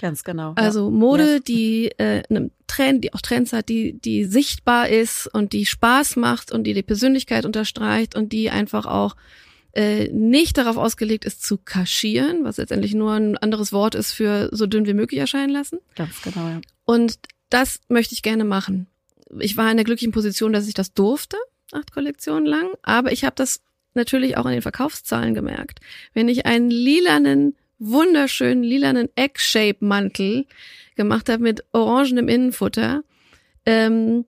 [0.00, 0.52] Ganz genau.
[0.56, 5.52] Also Mode, die äh, einem Trend, die auch Trends hat, die die sichtbar ist und
[5.52, 9.14] die Spaß macht und die die Persönlichkeit unterstreicht und die einfach auch
[9.74, 14.48] äh, nicht darauf ausgelegt ist zu kaschieren, was letztendlich nur ein anderes Wort ist für
[14.50, 15.78] so dünn wie möglich erscheinen lassen.
[15.94, 16.60] Ganz genau, ja.
[16.84, 18.88] Und das möchte ich gerne machen.
[19.38, 21.36] Ich war in der glücklichen Position, dass ich das durfte,
[21.70, 23.60] acht Kollektionen lang, aber ich habe das
[23.94, 25.80] natürlich auch an den Verkaufszahlen gemerkt.
[26.12, 30.46] Wenn ich einen lilanen, wunderschönen lilanen Egg-Shape-Mantel
[30.96, 33.02] gemacht habe mit orangenem Innenfutter,
[33.66, 34.24] ähm,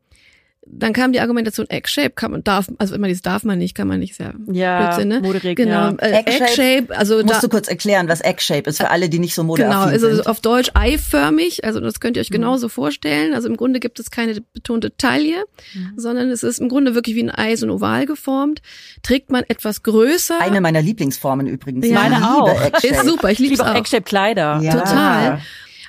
[0.66, 3.86] dann kam die Argumentation Egg-Shape, kann man, darf, also immer dieses darf man nicht, kann
[3.86, 5.20] man nicht, ist ja Ja, Blödsinn, ne?
[5.20, 5.94] Moderegel, Genau, ja.
[5.98, 9.18] äh, Egg-Shape Egg-Shape, also da, Musst du kurz erklären, was Egg-Shape ist für alle, die
[9.18, 10.26] nicht so modeaffin Genau, also sind.
[10.26, 12.34] auf Deutsch eiförmig, also das könnt ihr euch Mhm.
[12.34, 13.34] genauso vorstellen.
[13.34, 15.44] Also im Grunde gibt es keine betonte Taille,
[15.74, 15.92] Mhm.
[15.96, 18.62] sondern es ist im Grunde wirklich wie ein Ei, so ein Oval geformt.
[19.02, 20.40] Trägt man etwas größer.
[20.40, 21.86] Eine meiner Lieblingsformen übrigens.
[21.86, 21.92] Ja.
[21.92, 22.60] Ich Meine liebe auch.
[22.62, 22.86] Egg-Shape.
[22.94, 23.76] ist super, ich Ich liebe liebe auch auch.
[23.76, 24.60] Eggshape-Kleider.
[24.62, 24.72] Ja.
[24.72, 25.40] Total.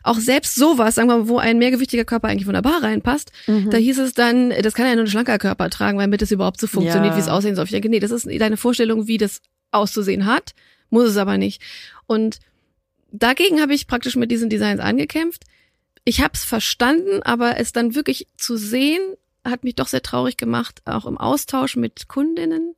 [0.06, 3.70] Auch selbst sowas, sagen wir mal, wo ein mehrgewichtiger Körper eigentlich wunderbar reinpasst, Mhm.
[3.70, 6.32] da hieß es dann, das kann ja nur ein schlanker Körper tragen, weil damit es
[6.32, 7.18] überhaupt so funktioniert, Ja.
[7.18, 7.66] wie es aussehen soll.
[7.66, 9.42] Ich denke, nee, das ist deine Vorstellung, wie das
[9.72, 10.54] auszusehen hat,
[10.90, 11.62] muss es aber nicht.
[12.08, 12.40] Und
[13.12, 15.44] dagegen habe ich praktisch mit diesen Designs angekämpft.
[16.04, 19.02] Ich habe es verstanden, aber es dann wirklich zu sehen,
[19.44, 22.76] hat mich doch sehr traurig gemacht, auch im Austausch mit Kundinnen,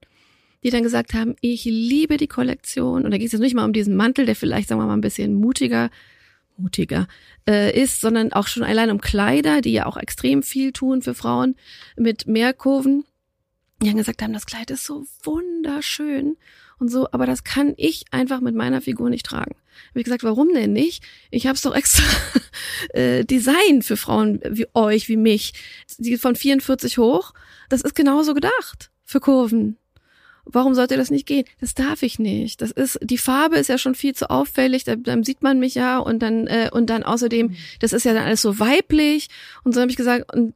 [0.63, 3.03] die dann gesagt haben, ich liebe die Kollektion.
[3.05, 4.93] Und da geht es jetzt nicht mal um diesen Mantel, der vielleicht, sagen wir mal,
[4.93, 5.89] ein bisschen mutiger,
[6.57, 7.07] mutiger
[7.47, 11.13] äh, ist, sondern auch schon allein um Kleider, die ja auch extrem viel tun für
[11.13, 11.55] Frauen
[11.95, 13.05] mit Mehrkurven.
[13.81, 16.35] Die dann gesagt haben, das Kleid ist so wunderschön
[16.79, 19.55] und so, aber das kann ich einfach mit meiner Figur nicht tragen.
[19.89, 21.03] Habe ich gesagt, warum denn nicht?
[21.29, 22.03] Ich habe es doch extra
[22.93, 25.53] äh, Design für Frauen wie euch, wie mich,
[25.97, 27.33] die von 44 hoch.
[27.69, 29.77] Das ist genauso gedacht für Kurven.
[30.49, 31.45] Warum sollte das nicht gehen?
[31.59, 32.61] Das darf ich nicht.
[32.61, 34.83] Das ist die Farbe ist ja schon viel zu auffällig.
[34.83, 38.13] Da, dann sieht man mich ja und dann äh, und dann außerdem, das ist ja
[38.13, 39.27] dann alles so weiblich
[39.63, 40.53] und so habe ich gesagt und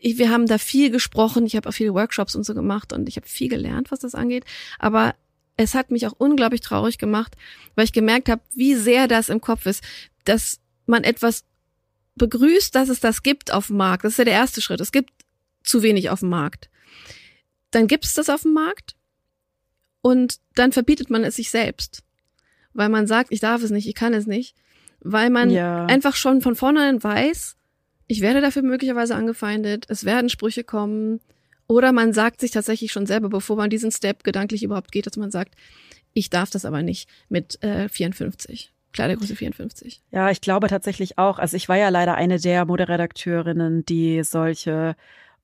[0.00, 1.46] ich, wir haben da viel gesprochen.
[1.46, 4.14] Ich habe auch viele Workshops und so gemacht und ich habe viel gelernt, was das
[4.14, 4.44] angeht.
[4.78, 5.14] Aber
[5.56, 7.34] es hat mich auch unglaublich traurig gemacht,
[7.74, 9.82] weil ich gemerkt habe, wie sehr das im Kopf ist,
[10.24, 11.44] dass man etwas
[12.16, 14.04] begrüßt, dass es das gibt auf dem Markt.
[14.04, 14.80] Das ist ja der erste Schritt.
[14.80, 15.10] Es gibt
[15.62, 16.70] zu wenig auf dem Markt.
[17.70, 18.95] Dann gibt es das auf dem Markt
[20.06, 22.04] und dann verbietet man es sich selbst,
[22.74, 24.54] weil man sagt, ich darf es nicht, ich kann es nicht,
[25.00, 25.86] weil man Ja.
[25.86, 27.56] einfach schon von vornherein weiß,
[28.06, 31.18] ich werde dafür möglicherweise angefeindet, es werden Sprüche kommen
[31.66, 35.16] oder man sagt sich tatsächlich schon selber, bevor man diesen Step gedanklich überhaupt geht, dass
[35.16, 35.56] man sagt,
[36.12, 38.72] ich darf das aber nicht mit äh, 54.
[38.92, 40.02] Kleidergröße 54.
[40.12, 41.40] Ja, ich glaube tatsächlich auch.
[41.40, 44.94] Also ich war ja leider eine der Moderedakteurinnen, die solche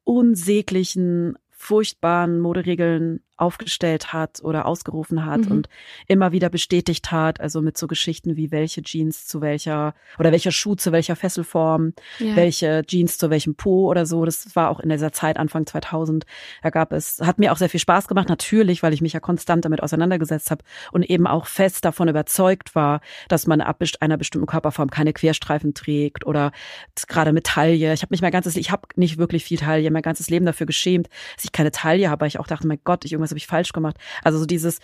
[0.05, 5.51] unsäglichen, furchtbaren Moderegeln aufgestellt hat oder ausgerufen hat Mhm.
[5.51, 5.69] und
[6.07, 10.53] immer wieder bestätigt hat, also mit so Geschichten wie welche Jeans zu welcher oder welcher
[10.53, 12.37] Schuh zu welcher Fesselform, Ja.
[12.37, 14.25] welche Jeans zu welchem Po oder so.
[14.25, 16.25] Das war auch in dieser Zeit Anfang 2000.
[16.63, 19.21] Da gab es, hat mir auch sehr viel Spaß gemacht, natürlich, weil ich mich ja
[19.21, 20.63] konstant damit auseinandergesetzt habe
[20.93, 25.75] und eben auch fest davon überzeugt war, dass man ab einer bestimmten Körperform keine Querstreifen
[25.75, 26.53] trägt oder
[27.09, 27.93] gerade mit Taille.
[27.93, 30.67] Ich habe mich mein ganzes, ich habe nicht wirklich viel Taille, mein ganzes Leben dafür
[30.67, 32.21] geschämt, dass ich keine Taille habe.
[32.23, 33.97] weil Ich auch dachte, mein Gott, ich irgendwas habe ich falsch gemacht.
[34.23, 34.79] Also so dieses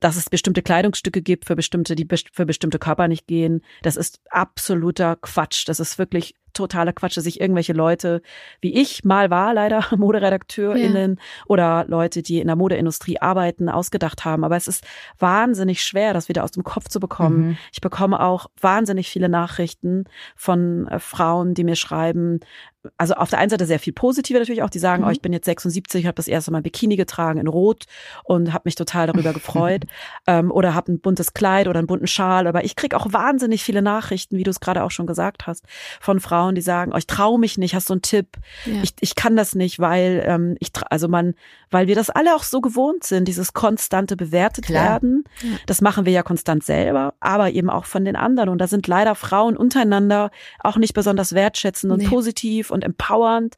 [0.00, 3.62] dass es bestimmte Kleidungsstücke gibt für bestimmte, die für bestimmte Körper nicht gehen.
[3.82, 5.68] Das ist absoluter Quatsch.
[5.68, 8.22] Das ist wirklich totaler Quatsch, dass sich irgendwelche Leute,
[8.60, 14.44] wie ich mal war, leider ModeredakteurInnen oder Leute, die in der Modeindustrie arbeiten, ausgedacht haben.
[14.44, 14.84] Aber es ist
[15.18, 17.48] wahnsinnig schwer, das wieder aus dem Kopf zu bekommen.
[17.48, 17.56] Mhm.
[17.72, 20.04] Ich bekomme auch wahnsinnig viele Nachrichten
[20.36, 22.40] von äh, Frauen, die mir schreiben,
[22.96, 25.08] also auf der einen Seite sehr viel positive natürlich auch, die sagen, Mhm.
[25.08, 27.84] oh, ich bin jetzt 76, habe das erste Mal Bikini getragen in Rot
[28.24, 29.84] und habe mich total darüber gefreut
[30.26, 32.46] ähm, oder habe ein buntes Kleid oder einen bunten Schal.
[32.46, 35.66] Aber ich krieg auch wahnsinnig viele Nachrichten, wie du es gerade auch schon gesagt hast,
[36.00, 38.36] von Frauen, die sagen, oh, ich traue mich nicht, hast du einen Tipp?
[38.64, 38.82] Ja.
[38.82, 41.34] Ich, ich kann das nicht, weil ähm, ich also man,
[41.70, 44.84] weil wir das alle auch so gewohnt sind, dieses konstante bewertet Klar.
[44.84, 45.24] werden.
[45.42, 45.56] Ja.
[45.66, 48.48] Das machen wir ja konstant selber, aber eben auch von den anderen.
[48.48, 50.30] Und da sind leider Frauen untereinander
[50.60, 52.08] auch nicht besonders wertschätzend und Nee.
[52.08, 53.56] positiv und empowernd.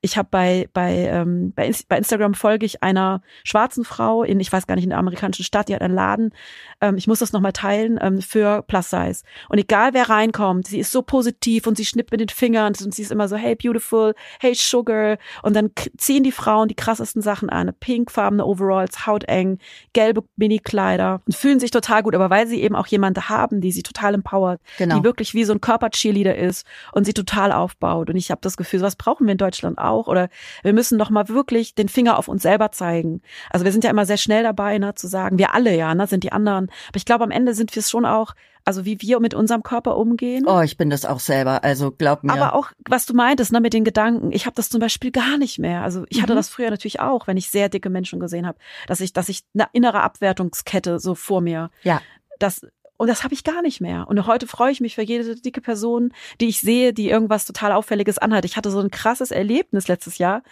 [0.00, 4.52] Ich habe bei bei ähm, bei, bei Instagram folge ich einer schwarzen Frau in ich
[4.52, 6.34] weiß gar nicht in der amerikanischen Stadt, die hat einen Laden.
[6.82, 9.22] Ähm, ich muss das noch mal teilen ähm, für Plus Size.
[9.48, 12.94] Und egal wer reinkommt, sie ist so positiv und sie schnippt mit den Fingern und
[12.94, 17.22] sie ist immer so hey beautiful, hey sugar und dann ziehen die Frauen die krassesten
[17.22, 19.58] Sachen an, pinkfarbene Overalls, hauteng,
[19.92, 23.72] gelbe Mini-Kleider und fühlen sich total gut, aber weil sie eben auch jemanden haben, die
[23.72, 24.98] sie total empowert, Genau.
[24.98, 28.10] die wirklich wie so ein Körper-Cheerleader ist und sie total aufbaut.
[28.10, 30.08] Und ich habe das Gefühl, was brauchen wir in Deutschland auch?
[30.08, 30.28] Oder
[30.62, 33.22] wir müssen doch mal wirklich den Finger auf uns selber zeigen.
[33.50, 36.06] Also wir sind ja immer sehr schnell dabei, ne, zu sagen, wir alle ja, ne,
[36.06, 36.70] sind die anderen.
[36.88, 38.34] Aber ich glaube, am Ende sind wir es schon auch,
[38.64, 40.44] also wie wir mit unserem Körper umgehen.
[40.46, 41.64] Oh, ich bin das auch selber.
[41.64, 42.32] Also glaub mir.
[42.32, 44.32] Aber auch, was du meintest, ne, mit den Gedanken.
[44.32, 45.82] Ich habe das zum Beispiel gar nicht mehr.
[45.82, 46.36] Also ich hatte Mhm.
[46.36, 49.42] das früher natürlich auch, wenn ich sehr dicke Menschen gesehen habe, dass ich, dass ich
[49.54, 51.70] eine innere Abwertungskette so vor mir.
[51.82, 52.00] Ja.
[52.38, 54.06] Das und das habe ich gar nicht mehr.
[54.08, 57.72] Und heute freue ich mich für jede dicke Person, die ich sehe, die irgendwas total
[57.72, 58.44] Auffälliges anhat.
[58.44, 60.42] Ich hatte so ein krasses Erlebnis letztes Jahr.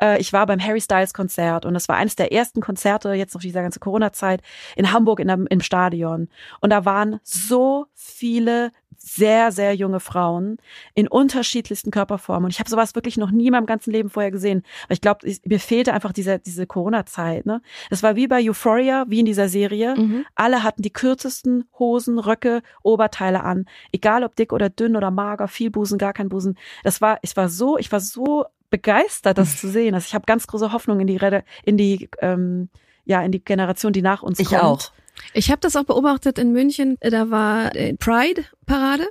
[0.00, 3.34] Äh, ich war beim Harry Styles Konzert und das war eines der ersten Konzerte jetzt
[3.34, 4.42] noch dieser ganze Corona-Zeit
[4.76, 6.28] in Hamburg in der, im Stadion.
[6.60, 8.70] Und da waren so viele
[9.08, 10.58] sehr, sehr junge Frauen
[10.94, 12.44] in unterschiedlichsten Körperformen.
[12.44, 14.62] Und ich habe sowas wirklich noch nie in meinem ganzen Leben vorher gesehen.
[14.88, 17.46] Weil ich glaube, mir fehlte einfach diese, diese Corona-Zeit.
[17.46, 17.62] Ne?
[17.90, 19.94] Das war wie bei Euphoria, wie in dieser Serie.
[19.96, 20.26] Mhm.
[20.34, 23.66] Alle hatten die kürzesten Hosen, Röcke, Oberteile an.
[23.92, 26.58] Egal ob dick oder dünn oder mager, viel Busen, gar kein Busen.
[26.84, 29.94] Das war, ich war so, ich war so begeistert, das zu sehen.
[29.94, 32.68] Also ich habe ganz große Hoffnung in die Rede, in die, ähm,
[33.04, 34.62] ja, in die Generation, die nach uns ich kommt.
[34.62, 34.92] auch.
[35.34, 36.96] Ich habe das auch beobachtet in München.
[37.00, 39.06] Da war äh, Pride-Parade.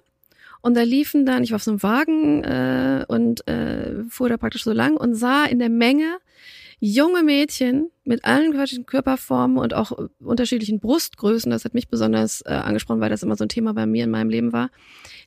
[0.62, 4.38] Und da liefen dann, ich war auf so einem Wagen äh, und äh, fuhr da
[4.38, 6.18] praktisch so lang und sah in der Menge
[6.80, 12.50] junge Mädchen mit allen möglichen Körperformen und auch unterschiedlichen Brustgrößen, das hat mich besonders äh,
[12.50, 14.70] angesprochen, weil das immer so ein Thema bei mir in meinem Leben war,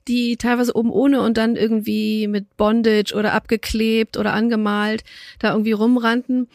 [0.06, 5.02] die teilweise oben ohne und dann irgendwie mit Bondage oder abgeklebt oder angemalt
[5.40, 6.48] da irgendwie rumrannten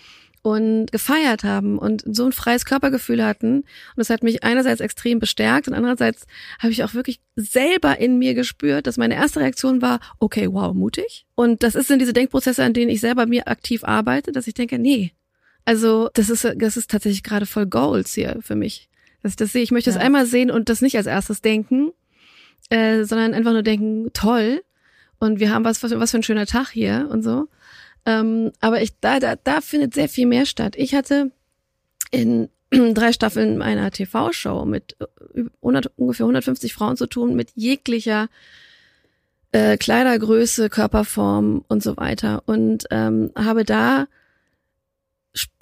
[0.45, 3.61] und gefeiert haben und so ein freies Körpergefühl hatten.
[3.61, 3.65] Und
[3.95, 6.27] das hat mich einerseits extrem bestärkt und andererseits
[6.59, 10.71] habe ich auch wirklich selber in mir gespürt, dass meine erste Reaktion war, okay, wow,
[10.75, 11.25] mutig.
[11.33, 14.53] Und das ist in diese Denkprozesse, an denen ich selber mir aktiv arbeite, dass ich
[14.53, 15.13] denke, nee,
[15.65, 18.87] also das ist, das ist tatsächlich gerade voll Goals hier für mich.
[19.23, 21.91] Ich das sehe, ich möchte es einmal sehen und das nicht als erstes denken,
[22.69, 24.61] äh, sondern einfach nur denken, toll.
[25.17, 27.47] Und wir haben was, was, was für ein schöner Tag hier und so.
[28.05, 30.75] Ähm, aber ich, da, da, da findet sehr viel mehr statt.
[30.77, 31.31] Ich hatte
[32.11, 32.49] in
[32.93, 34.95] drei Staffeln meiner TV-Show mit
[35.61, 38.29] 100, äh, ungefähr 150 Frauen zu tun, mit jeglicher
[39.51, 42.43] äh, Kleidergröße, Körperform und so weiter.
[42.45, 44.07] Und ähm, habe da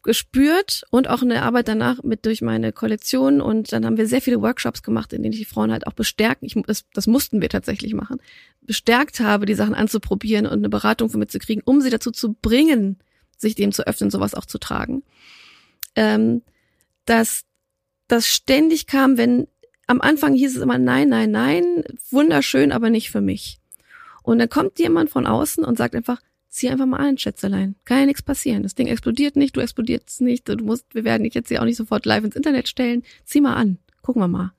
[0.04, 4.06] gespürt und auch in der Arbeit danach mit durch meine Kollektion und dann haben wir
[4.06, 6.56] sehr viele Workshops gemacht, in denen ich die Frauen halt auch bestärken, ich,
[6.94, 8.20] das, mussten wir tatsächlich machen,
[8.62, 13.00] bestärkt habe, die Sachen anzuprobieren und eine Beratung für mitzukriegen, um sie dazu zu bringen,
[13.38, 15.04] sich dem zu öffnen, sowas auch zu tragen.
[15.96, 16.42] Ähm,
[17.06, 17.46] dass
[18.08, 19.48] das ständig kam, wenn
[19.88, 23.60] am Anfang hieß es immer nein, nein, nein, wunderschön, aber nicht für mich.
[24.22, 26.20] Und dann kommt jemand von außen und sagt einfach,
[26.54, 27.76] zieh einfach mal ein, Schätzelein.
[27.84, 28.64] Kann ja nichts passieren.
[28.64, 31.66] Das Ding explodiert nicht, du explodierst nicht, du musst, wir werden dich jetzt hier auch
[31.66, 33.04] nicht sofort live ins Internet stellen.
[33.26, 33.80] Zieh mal an.
[34.04, 34.54] Gucken wir mal.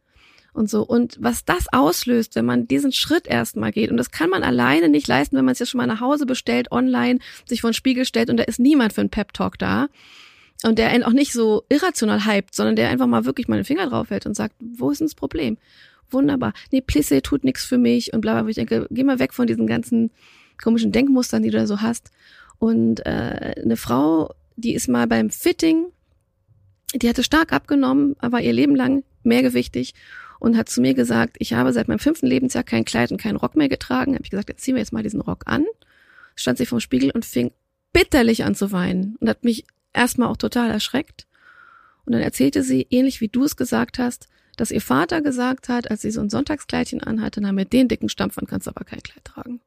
[0.52, 0.82] Und so.
[0.82, 4.88] Und was das auslöst, wenn man diesen Schritt erstmal geht, und das kann man alleine
[4.88, 7.74] nicht leisten, wenn man es jetzt schon mal nach Hause bestellt, online, sich vor den
[7.74, 9.88] Spiegel stellt und da ist niemand für einen Pep-Talk da.
[10.64, 13.64] Und der einen auch nicht so irrational hypt, sondern der einfach mal wirklich mal den
[13.64, 15.58] Finger drauf hält und sagt, wo ist denn das Problem?
[16.10, 16.54] Wunderbar.
[16.72, 18.48] Nee, Plissé tut nichts für mich und bla bla.
[18.48, 20.10] Ich denke, geh mal weg von diesen ganzen
[20.62, 22.10] komischen Denkmustern, die du da so hast.
[22.58, 25.86] Und äh, eine Frau, die ist mal beim Fitting,
[26.94, 29.94] die hatte stark abgenommen, war ihr Leben lang mehrgewichtig
[30.38, 33.36] und hat zu mir gesagt, ich habe seit meinem fünften Lebensjahr kein Kleid und keinen
[33.36, 34.14] Rock mehr getragen.
[34.14, 35.64] Habe ich gesagt, jetzt ziehen wir jetzt mal diesen Rock an.
[36.36, 37.52] Stand sie vom Spiegel und fing
[37.92, 41.26] bitterlich an zu weinen und hat mich erstmal auch total erschreckt.
[42.04, 45.90] Und dann erzählte sie, ähnlich wie du es gesagt hast, dass ihr Vater gesagt hat,
[45.90, 49.02] als sie so ein Sonntagskleidchen anhatte, na mit den dicken Stampfern kannst du aber kein
[49.02, 49.60] Kleid tragen.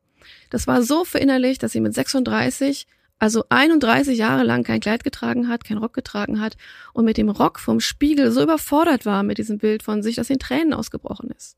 [0.50, 2.88] Das war so verinnerlicht, dass sie mit 36,
[3.20, 6.58] also 31 Jahre lang kein Kleid getragen hat, kein Rock getragen hat
[6.94, 10.30] und mit dem Rock vom Spiegel so überfordert war mit diesem Bild von sich, dass
[10.30, 11.58] in Tränen ausgebrochen ist.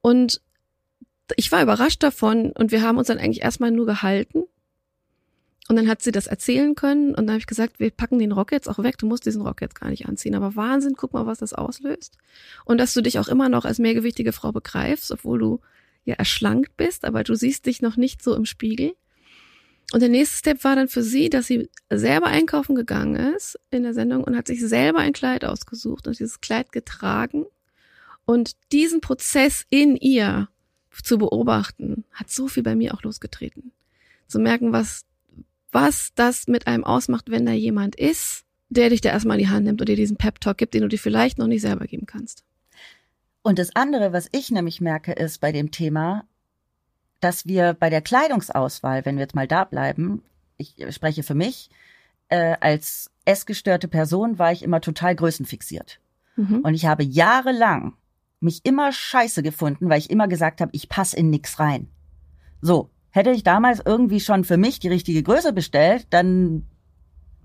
[0.00, 0.40] Und
[1.34, 4.44] ich war überrascht davon und wir haben uns dann eigentlich erstmal nur gehalten.
[5.68, 8.30] Und dann hat sie das erzählen können und dann habe ich gesagt, wir packen den
[8.30, 10.36] Rock jetzt auch weg, du musst diesen Rock jetzt gar nicht anziehen.
[10.36, 12.16] Aber Wahnsinn, guck mal, was das auslöst.
[12.64, 15.60] Und dass du dich auch immer noch als mehrgewichtige Frau begreifst, obwohl du
[16.06, 18.94] ja erschlankt bist, aber du siehst dich noch nicht so im Spiegel.
[19.92, 23.82] Und der nächste Step war dann für sie, dass sie selber einkaufen gegangen ist in
[23.82, 27.44] der Sendung und hat sich selber ein Kleid ausgesucht und dieses Kleid getragen.
[28.24, 30.48] Und diesen Prozess in ihr
[30.90, 33.72] zu beobachten, hat so viel bei mir auch losgetreten.
[34.26, 35.04] Zu merken, was,
[35.70, 39.50] was das mit einem ausmacht, wenn da jemand ist, der dich da erstmal in die
[39.50, 42.06] Hand nimmt und dir diesen Pep-Talk gibt, den du dir vielleicht noch nicht selber geben
[42.06, 42.42] kannst.
[43.46, 46.24] Und das andere, was ich nämlich merke, ist bei dem Thema,
[47.20, 50.24] dass wir bei der Kleidungsauswahl, wenn wir jetzt mal da bleiben,
[50.56, 51.70] ich spreche für mich,
[52.28, 56.00] äh, als essgestörte Person war ich immer total größenfixiert.
[56.34, 56.62] Mhm.
[56.64, 57.92] Und ich habe jahrelang
[58.40, 61.86] mich immer scheiße gefunden, weil ich immer gesagt habe, ich passe in nix rein.
[62.60, 66.66] So, hätte ich damals irgendwie schon für mich die richtige Größe bestellt, dann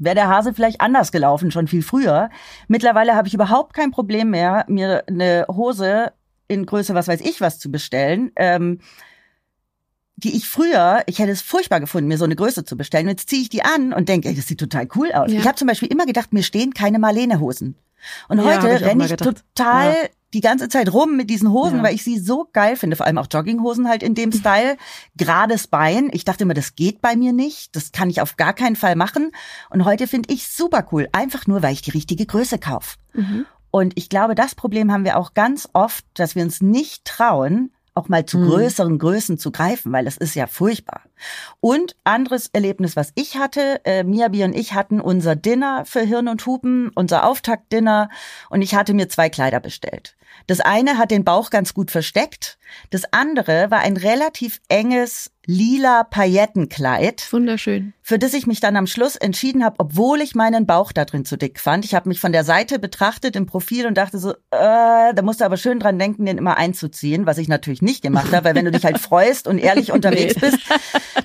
[0.03, 2.29] wäre der Hase vielleicht anders gelaufen, schon viel früher.
[2.67, 6.11] Mittlerweile habe ich überhaupt kein Problem mehr, mir eine Hose
[6.47, 8.31] in Größe, was weiß ich was, zu bestellen.
[8.35, 8.79] Ähm,
[10.17, 13.05] die ich früher, ich hätte es furchtbar gefunden, mir so eine Größe zu bestellen.
[13.05, 15.31] Und jetzt ziehe ich die an und denke, ey, das sieht total cool aus.
[15.31, 15.39] Ja.
[15.39, 17.75] Ich habe zum Beispiel immer gedacht, mir stehen keine Marlene-Hosen.
[18.27, 20.09] Und ja, heute renne ich total ja.
[20.33, 21.83] die ganze Zeit rum mit diesen Hosen, ja.
[21.83, 22.95] weil ich sie so geil finde.
[22.95, 24.77] Vor allem auch Jogginghosen halt in dem Style.
[25.15, 26.09] Gerades Bein.
[26.13, 27.75] Ich dachte immer, das geht bei mir nicht.
[27.75, 29.31] Das kann ich auf gar keinen Fall machen.
[29.69, 31.07] Und heute finde ich super cool.
[31.11, 32.97] Einfach nur, weil ich die richtige Größe kaufe.
[33.13, 33.45] Mhm.
[33.71, 37.71] Und ich glaube, das Problem haben wir auch ganz oft, dass wir uns nicht trauen,
[37.93, 38.49] auch mal zu mhm.
[38.49, 41.01] größeren Größen zu greifen, weil das ist ja furchtbar.
[41.59, 46.27] Und anderes Erlebnis, was ich hatte, äh, Miabi und ich hatten unser Dinner für Hirn
[46.27, 48.09] und Hupen, unser Auftaktdinner
[48.49, 50.15] und ich hatte mir zwei Kleider bestellt.
[50.47, 52.57] Das eine hat den Bauch ganz gut versteckt,
[52.89, 57.31] das andere war ein relativ enges lila Paillettenkleid.
[57.31, 57.93] Wunderschön.
[58.03, 61.23] Für das ich mich dann am Schluss entschieden habe, obwohl ich meinen Bauch da drin
[61.23, 61.85] zu dick fand.
[61.85, 65.39] Ich habe mich von der Seite betrachtet im Profil und dachte so, äh, da musst
[65.41, 68.55] du aber schön dran denken, den immer einzuziehen, was ich natürlich nicht gemacht habe, weil
[68.55, 70.59] wenn du dich halt freust und ehrlich unterwegs bist,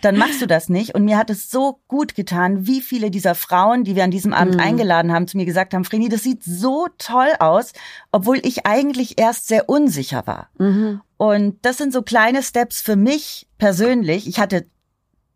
[0.03, 0.95] dann machst du das nicht.
[0.95, 4.33] Und mir hat es so gut getan, wie viele dieser Frauen, die wir an diesem
[4.33, 4.61] Abend Mhm.
[4.61, 7.73] eingeladen haben, zu mir gesagt haben, Vreni, das sieht so toll aus,
[8.13, 10.49] obwohl ich eigentlich erst sehr unsicher war.
[10.59, 11.01] Mhm.
[11.17, 14.27] Und das sind so kleine Steps für mich persönlich.
[14.27, 14.67] Ich hatte,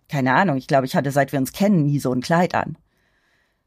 [0.08, 2.76] keine Ahnung, ich glaube, ich hatte, seit wir uns kennen, nie so ein Kleid an.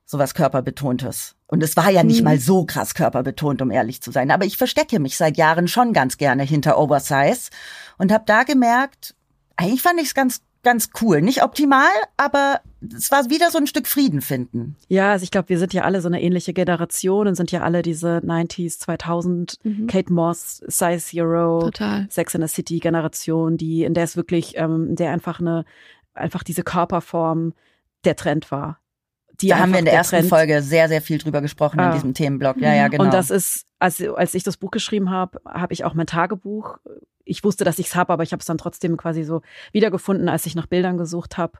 [0.05, 1.35] So was körperbetontes.
[1.47, 2.25] Und es war ja nicht Mhm.
[2.25, 4.31] mal so krass körperbetont, um ehrlich zu sein.
[4.31, 7.49] Aber ich verstecke mich seit Jahren schon ganz gerne hinter Oversize
[7.97, 9.15] und habe da gemerkt,
[9.55, 11.21] eigentlich fand ich es ganz, ganz cool.
[11.21, 12.61] Nicht optimal, aber
[12.95, 14.75] es war wieder so ein Stück Frieden finden.
[14.87, 17.61] Ja, also ich glaube, wir sind ja alle so eine ähnliche Generation und sind ja
[17.61, 19.87] alle diese 90s, 2000, Mhm.
[19.87, 22.07] Kate Moss, Size Zero, Total.
[22.09, 25.65] Sex in the City Generation, die, in der es wirklich, ähm, in der einfach eine,
[26.13, 27.53] einfach diese Körperform
[28.05, 28.79] der Trend war.
[29.41, 31.85] Die da haben wir in der einfach ersten Folge sehr, sehr viel drüber gesprochen in
[31.85, 31.93] Ah.
[31.93, 32.57] diesem Themenblock.
[32.57, 33.03] Ja, ja, genau.
[33.03, 36.77] Und das ist, als, als ich das Buch geschrieben habe, habe ich auch mein Tagebuch.
[37.25, 40.29] Ich wusste, dass ich es habe, aber ich habe es dann trotzdem quasi so wiedergefunden,
[40.29, 41.53] als ich nach Bildern gesucht habe.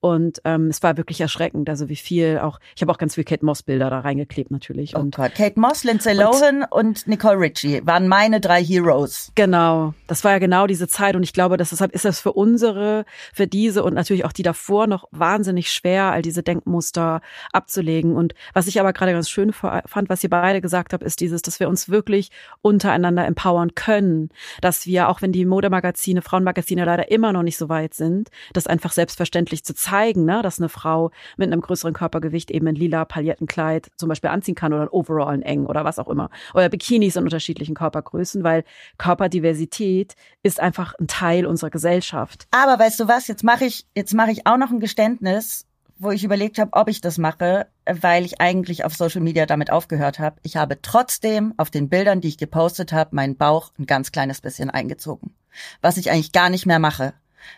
[0.00, 3.24] Und ähm, es war wirklich erschreckend, also wie viel auch, ich habe auch ganz viel
[3.24, 4.94] Kate Moss Bilder da reingeklebt natürlich.
[4.94, 9.32] Oh Und Gott, Kate Moss, Lindsay Lohan und Nicole Richie waren meine drei Heroes.
[9.34, 12.32] Genau, das war ja genau diese Zeit und ich glaube, dass deshalb ist das für
[12.34, 17.22] unsere, für diese und natürlich auch die davor noch wahnsinnig schwer, all diese Denkmuster
[17.52, 18.14] abzulegen.
[18.14, 21.20] Und was ich aber gerade ganz schön fa- fand, was ihr beide gesagt habt, ist
[21.20, 22.30] dieses, dass wir uns wirklich
[22.60, 24.28] untereinander empowern können,
[24.60, 28.66] dass wir, auch wenn die Modemagazine, Frauenmagazine leider immer noch nicht so weit sind, das
[28.66, 33.04] einfach selbstverständlich zu zeigen, ne, dass eine Frau mit einem größeren Körpergewicht eben ein lila
[33.04, 36.30] Palettenkleid zum Beispiel anziehen kann oder ein Overall eng oder was auch immer.
[36.54, 38.64] Oder Bikinis in unterschiedlichen Körpergrößen, weil
[38.98, 42.46] Körperdiversität ist einfach ein Teil unserer Gesellschaft.
[42.50, 45.66] Aber weißt du was, jetzt mache ich, jetzt mache ich auch noch ein Geständnis,
[45.98, 49.70] wo ich überlegt habe, ob ich das mache, weil ich eigentlich auf Social Media damit
[49.70, 50.36] aufgehört habe.
[50.42, 54.40] Ich habe trotzdem auf den Bildern, die ich gepostet habe, meinen Bauch ein ganz kleines
[54.40, 55.34] bisschen eingezogen.
[55.80, 57.14] Was ich eigentlich gar nicht mehr mache.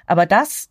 [0.07, 0.69] Aber das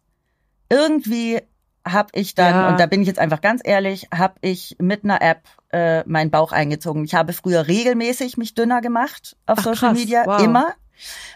[0.69, 1.41] irgendwie
[1.87, 2.69] habe ich dann, Ja.
[2.69, 6.31] und da bin ich jetzt einfach ganz ehrlich, habe ich mit einer App äh, meinen
[6.31, 7.03] Bauch eingezogen.
[7.05, 9.99] Ich habe früher regelmäßig mich dünner gemacht auf Ach, Social krass.
[9.99, 10.41] Media, Wow.
[10.41, 10.73] immer.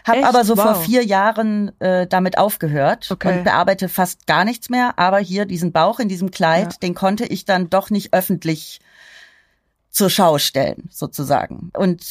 [0.06, 0.84] Habe aber so vor Wow.
[0.84, 3.38] vier Jahren äh, damit aufgehört Okay.
[3.38, 4.98] und bearbeite fast gar nichts mehr.
[4.98, 6.78] Aber hier diesen Bauch in diesem Kleid, Ja.
[6.82, 8.80] den konnte ich dann doch nicht öffentlich
[9.90, 11.70] zur Schau stellen, sozusagen.
[11.76, 12.02] Und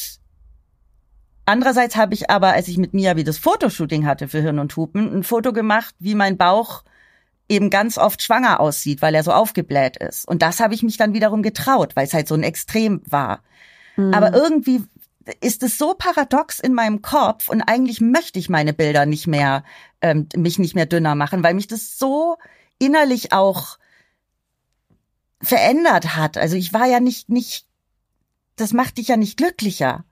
[1.44, 4.76] andererseits habe ich aber, als ich mit Mia wie das Fotoshooting hatte für Hirn und
[4.76, 6.84] Hupen, ein Foto gemacht, wie mein Bauch
[7.50, 10.26] eben ganz oft schwanger aussieht, weil er so aufgebläht ist.
[10.26, 13.42] Und das habe ich mich dann wiederum getraut, weil es halt so ein Extrem war.
[13.96, 14.14] Mhm.
[14.14, 14.84] Aber irgendwie
[15.40, 19.64] ist es so paradox in meinem Kopf und eigentlich möchte ich meine Bilder nicht mehr,
[20.00, 22.36] ähm, mich nicht mehr dünner machen, weil mich das so
[22.78, 23.78] innerlich auch
[25.42, 26.38] verändert hat.
[26.38, 27.66] Also ich war ja nicht, nicht,
[28.56, 30.04] das macht dich ja nicht glücklicher.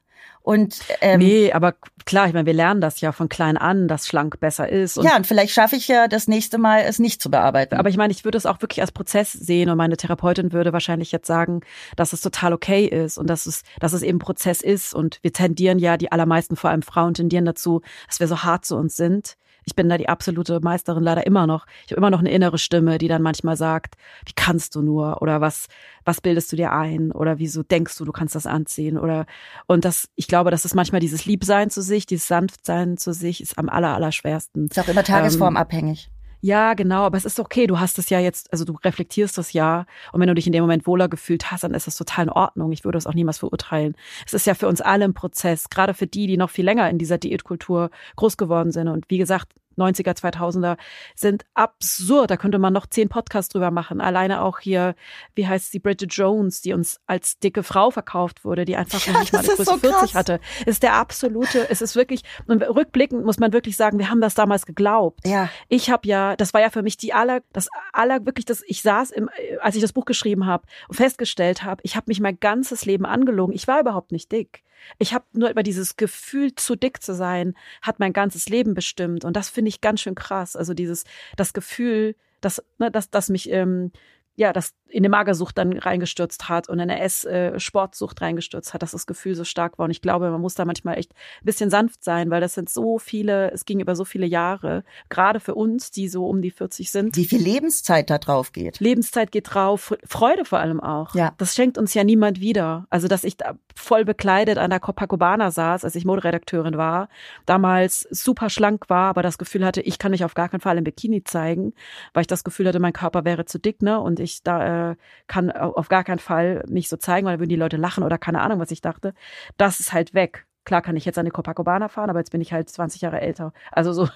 [0.48, 1.74] Und ähm, nee, aber
[2.06, 4.96] klar, ich meine, wir lernen das ja von klein an, dass schlank besser ist.
[4.96, 7.74] Und ja, und vielleicht schaffe ich ja das nächste Mal, es nicht zu bearbeiten.
[7.74, 10.72] Aber ich meine, ich würde es auch wirklich als Prozess sehen und meine Therapeutin würde
[10.72, 11.60] wahrscheinlich jetzt sagen,
[11.96, 15.34] dass es total okay ist und dass es, dass es eben Prozess ist und wir
[15.34, 18.96] tendieren ja, die allermeisten, vor allem Frauen, tendieren dazu, dass wir so hart zu uns
[18.96, 19.34] sind.
[19.68, 21.66] Ich bin da die absolute Meisterin leider immer noch.
[21.84, 25.20] Ich habe immer noch eine innere Stimme, die dann manchmal sagt, wie kannst du nur
[25.20, 25.66] oder was,
[26.06, 29.26] was bildest du dir ein oder wieso denkst du, du kannst das anziehen oder
[29.66, 33.42] und das, ich glaube, dass es manchmal dieses Liebsein zu sich, dieses Sanftsein zu sich
[33.42, 34.68] ist am aller, aller schwersten.
[34.68, 36.10] ist auch immer tagesformabhängig.
[36.40, 39.52] Ja, genau, aber es ist okay, du hast es ja jetzt, also du reflektierst das
[39.52, 42.26] ja und wenn du dich in dem Moment wohler gefühlt hast, dann ist das total
[42.26, 42.70] in Ordnung.
[42.70, 43.96] Ich würde es auch niemals verurteilen.
[44.24, 46.88] Es ist ja für uns alle ein Prozess, gerade für die, die noch viel länger
[46.90, 49.48] in dieser Diätkultur groß geworden sind und wie gesagt,
[49.78, 50.76] 90er, 2000er
[51.14, 52.30] sind absurd.
[52.30, 54.00] Da könnte man noch zehn Podcasts drüber machen.
[54.00, 54.94] Alleine auch hier,
[55.34, 59.12] wie heißt sie, Bridget Jones, die uns als dicke Frau verkauft wurde, die einfach Ja,
[59.12, 60.14] noch nicht mal die Größe so 40 krass.
[60.14, 60.40] hatte.
[60.66, 64.34] Ist der absolute, es ist wirklich, und rückblickend muss man wirklich sagen, wir haben das
[64.34, 65.26] damals geglaubt.
[65.26, 65.48] Ja.
[65.68, 68.82] Ich habe ja, das war ja für mich die aller, das aller wirklich, das ich
[68.82, 72.38] saß, im, als ich das Buch geschrieben habe und festgestellt habe, ich habe mich mein
[72.40, 73.54] ganzes Leben angelogen.
[73.54, 74.62] Ich war überhaupt nicht dick.
[74.98, 79.24] Ich habe nur über dieses Gefühl, zu dick zu sein, hat mein ganzes Leben bestimmt.
[79.24, 80.56] Und das finde ich ganz schön krass.
[80.56, 81.04] Also dieses,
[81.36, 83.92] das Gefühl, dass, ne, dass, dass mich, ähm,
[84.36, 88.92] ja, dass in eine Magersucht dann reingestürzt hat und in eine Ess-Sportsucht reingestürzt hat, dass
[88.92, 89.84] das Gefühl so stark war.
[89.84, 92.70] Und ich glaube, man muss da manchmal echt ein bisschen sanft sein, weil das sind
[92.70, 96.50] so viele, es ging über so viele Jahre, gerade für uns, die so um die
[96.50, 97.16] 40 sind.
[97.16, 98.80] Wie viel Lebenszeit da drauf geht.
[98.80, 101.14] Lebenszeit geht drauf, Freude vor allem auch.
[101.14, 101.32] Ja.
[101.38, 102.86] Das schenkt uns ja niemand wieder.
[102.90, 107.08] Also, dass ich da voll bekleidet an der Copacabana saß, als ich Moderedakteurin war,
[107.46, 110.78] damals super schlank war, aber das Gefühl hatte, ich kann mich auf gar keinen Fall
[110.78, 111.74] im Bikini zeigen,
[112.12, 114.00] weil ich das Gefühl hatte, mein Körper wäre zu dick, ne?
[114.00, 117.50] Und ich da äh, kann auf gar keinen Fall mich so zeigen, weil dann würden
[117.50, 119.14] die Leute lachen oder keine Ahnung, was ich dachte.
[119.56, 120.46] Das ist halt weg.
[120.64, 123.20] Klar kann ich jetzt an die Copacabana fahren, aber jetzt bin ich halt 20 Jahre
[123.20, 123.52] älter.
[123.72, 124.08] Also so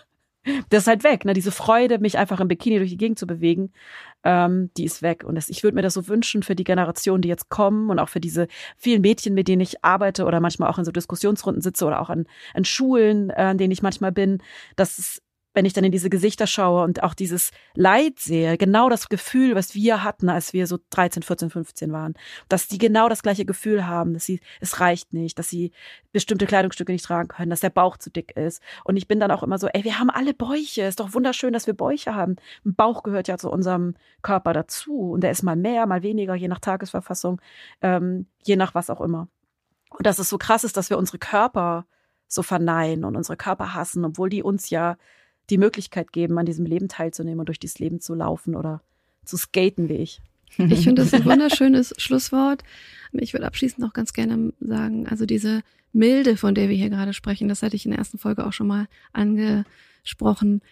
[0.70, 1.34] das ist halt weg, ne?
[1.34, 3.72] Diese Freude, mich einfach im Bikini durch die Gegend zu bewegen,
[4.24, 5.24] ähm, die ist weg.
[5.24, 7.98] Und das, ich würde mir das so wünschen für die Generationen, die jetzt kommen und
[7.98, 11.62] auch für diese vielen Mädchen, mit denen ich arbeite oder manchmal auch in so Diskussionsrunden
[11.62, 14.42] sitze oder auch an, an Schulen, äh, an denen ich manchmal bin,
[14.76, 15.22] dass es
[15.54, 19.54] wenn ich dann in diese Gesichter schaue und auch dieses Leid sehe, genau das Gefühl,
[19.54, 22.14] was wir hatten, als wir so 13, 14, 15 waren,
[22.48, 25.72] dass die genau das gleiche Gefühl haben, dass sie, es reicht nicht, dass sie
[26.12, 28.62] bestimmte Kleidungsstücke nicht tragen können, dass der Bauch zu dick ist.
[28.84, 31.52] Und ich bin dann auch immer so, ey, wir haben alle Bäuche, ist doch wunderschön,
[31.52, 32.36] dass wir Bäuche haben.
[32.64, 36.34] Ein Bauch gehört ja zu unserem Körper dazu und der ist mal mehr, mal weniger,
[36.34, 37.40] je nach Tagesverfassung,
[37.82, 39.28] ähm, je nach was auch immer.
[39.90, 41.86] Und dass es so krass ist, dass wir unsere Körper
[42.26, 44.96] so verneinen und unsere Körper hassen, obwohl die uns ja
[45.50, 48.82] die Möglichkeit geben, an diesem Leben teilzunehmen und durch dieses Leben zu laufen oder
[49.24, 50.20] zu skaten wie ich.
[50.58, 52.62] Ich finde das ein wunderschönes Schlusswort.
[53.12, 55.62] Ich würde abschließend noch ganz gerne sagen, also diese
[55.92, 58.52] Milde, von der wir hier gerade sprechen, das hatte ich in der ersten Folge auch
[58.52, 60.62] schon mal angesprochen.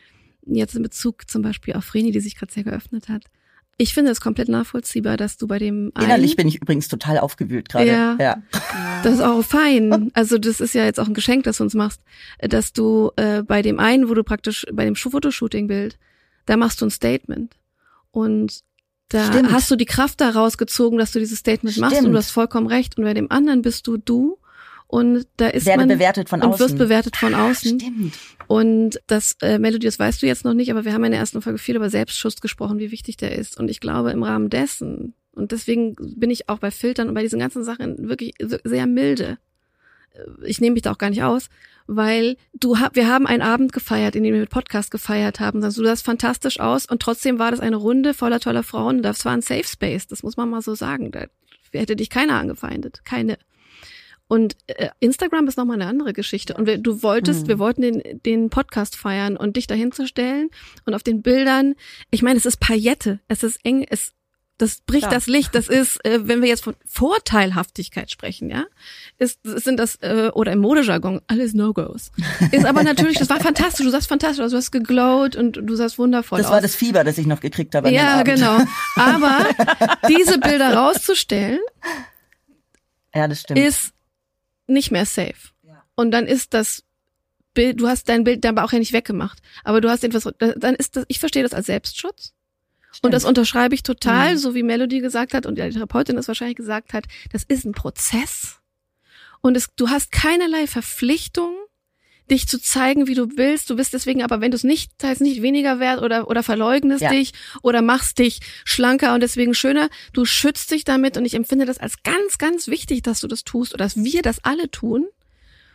[0.46, 3.24] Jetzt in Bezug zum Beispiel auf Vreni, die sich gerade sehr geöffnet hat.
[3.80, 7.16] Ich finde es komplett nachvollziehbar, dass du bei dem einen, Innerlich bin ich übrigens total
[7.16, 7.86] aufgewühlt gerade.
[7.86, 8.14] Ja.
[8.20, 8.42] ja.
[9.02, 10.10] Das ist auch fein.
[10.12, 12.02] Also das ist ja jetzt auch ein Geschenk, das du uns machst,
[12.40, 15.96] dass du äh, bei dem einen, wo du praktisch bei dem Fotoshooting-Bild,
[16.44, 17.56] da machst du ein Statement
[18.10, 18.60] und
[19.08, 19.50] da Stimmt.
[19.50, 22.14] hast du die Kraft daraus gezogen, dass du dieses Statement machst und Stimmt.
[22.14, 22.98] du hast vollkommen recht.
[22.98, 24.36] Und bei dem anderen bist du du
[24.90, 26.66] und da ist Werde man bewertet von und außen.
[26.66, 27.78] wirst bewertet von außen.
[27.78, 28.14] Stimmt.
[28.48, 31.20] Und das, äh, Melody, das weißt du jetzt noch nicht, aber wir haben in der
[31.20, 33.56] ersten Folge viel über Selbstschutz gesprochen, wie wichtig der ist.
[33.56, 37.22] Und ich glaube, im Rahmen dessen, und deswegen bin ich auch bei Filtern und bei
[37.22, 38.34] diesen ganzen Sachen wirklich
[38.64, 39.38] sehr milde.
[40.12, 41.48] Äh, Ich nehme mich da auch gar nicht aus,
[41.86, 45.62] weil du hab, wir haben einen Abend gefeiert, in dem wir mit Podcast gefeiert haben.
[45.62, 49.02] Also du sahst fantastisch aus und trotzdem war das eine Runde voller toller Frauen.
[49.02, 51.12] Das war ein Safe Space, das muss man mal so sagen.
[51.12, 51.26] Da
[51.72, 53.38] hätte dich keiner angefeindet, keine.
[54.30, 56.54] Und äh, Instagram ist nochmal eine andere Geschichte.
[56.54, 57.48] Und wir, du wolltest, Mhm.
[57.48, 60.50] wir wollten den, den Podcast feiern und dich dahin zu stellen
[60.86, 61.74] und auf den Bildern,
[62.12, 64.12] ich meine, es ist Paillette, es ist eng, es
[64.56, 65.14] das bricht Klar.
[65.14, 65.54] das Licht.
[65.54, 68.66] Das ist, äh, wenn wir jetzt von Vorteilhaftigkeit sprechen, ja,
[69.18, 72.12] ist sind das äh, oder im Modejargon alles No-Gos.
[72.52, 73.86] Ist aber natürlich, das war fantastisch.
[73.86, 76.52] Du sahst fantastisch aus, du hast geglowt und du sahst wundervoll Das aus.
[76.52, 77.90] war das Fieber, das ich noch gekriegt habe.
[77.90, 78.58] ja, genau.
[78.96, 79.46] Aber
[80.08, 81.60] diese Bilder rauszustellen,
[83.14, 83.58] Ja, das stimmt.
[83.60, 83.92] ist
[84.70, 85.50] nicht mehr safe.
[85.94, 86.84] Und dann ist das
[87.52, 89.38] Bild, du hast dein Bild dann aber auch ja nicht weggemacht.
[89.64, 92.32] Aber du hast etwas, dann ist das, ich verstehe das als Selbstschutz.
[93.02, 94.38] Und das unterschreibe ich total, Mhm.
[94.38, 97.04] so wie Melody gesagt hat und die Therapeutin das wahrscheinlich gesagt hat.
[97.32, 98.60] Das ist ein Prozess.
[99.40, 101.54] Und es, du hast keinerlei Verpflichtung,
[102.30, 103.68] dich zu zeigen, wie du willst.
[103.70, 107.02] Du bist deswegen aber, wenn du es nicht teilst, nicht weniger wert oder, oder verleugnest
[107.02, 107.10] Ja.
[107.10, 109.88] dich oder machst dich schlanker und deswegen schöner.
[110.12, 113.44] Du schützt dich damit und ich empfinde das als ganz, ganz wichtig, dass du das
[113.44, 115.06] tust oder dass wir das alle tun,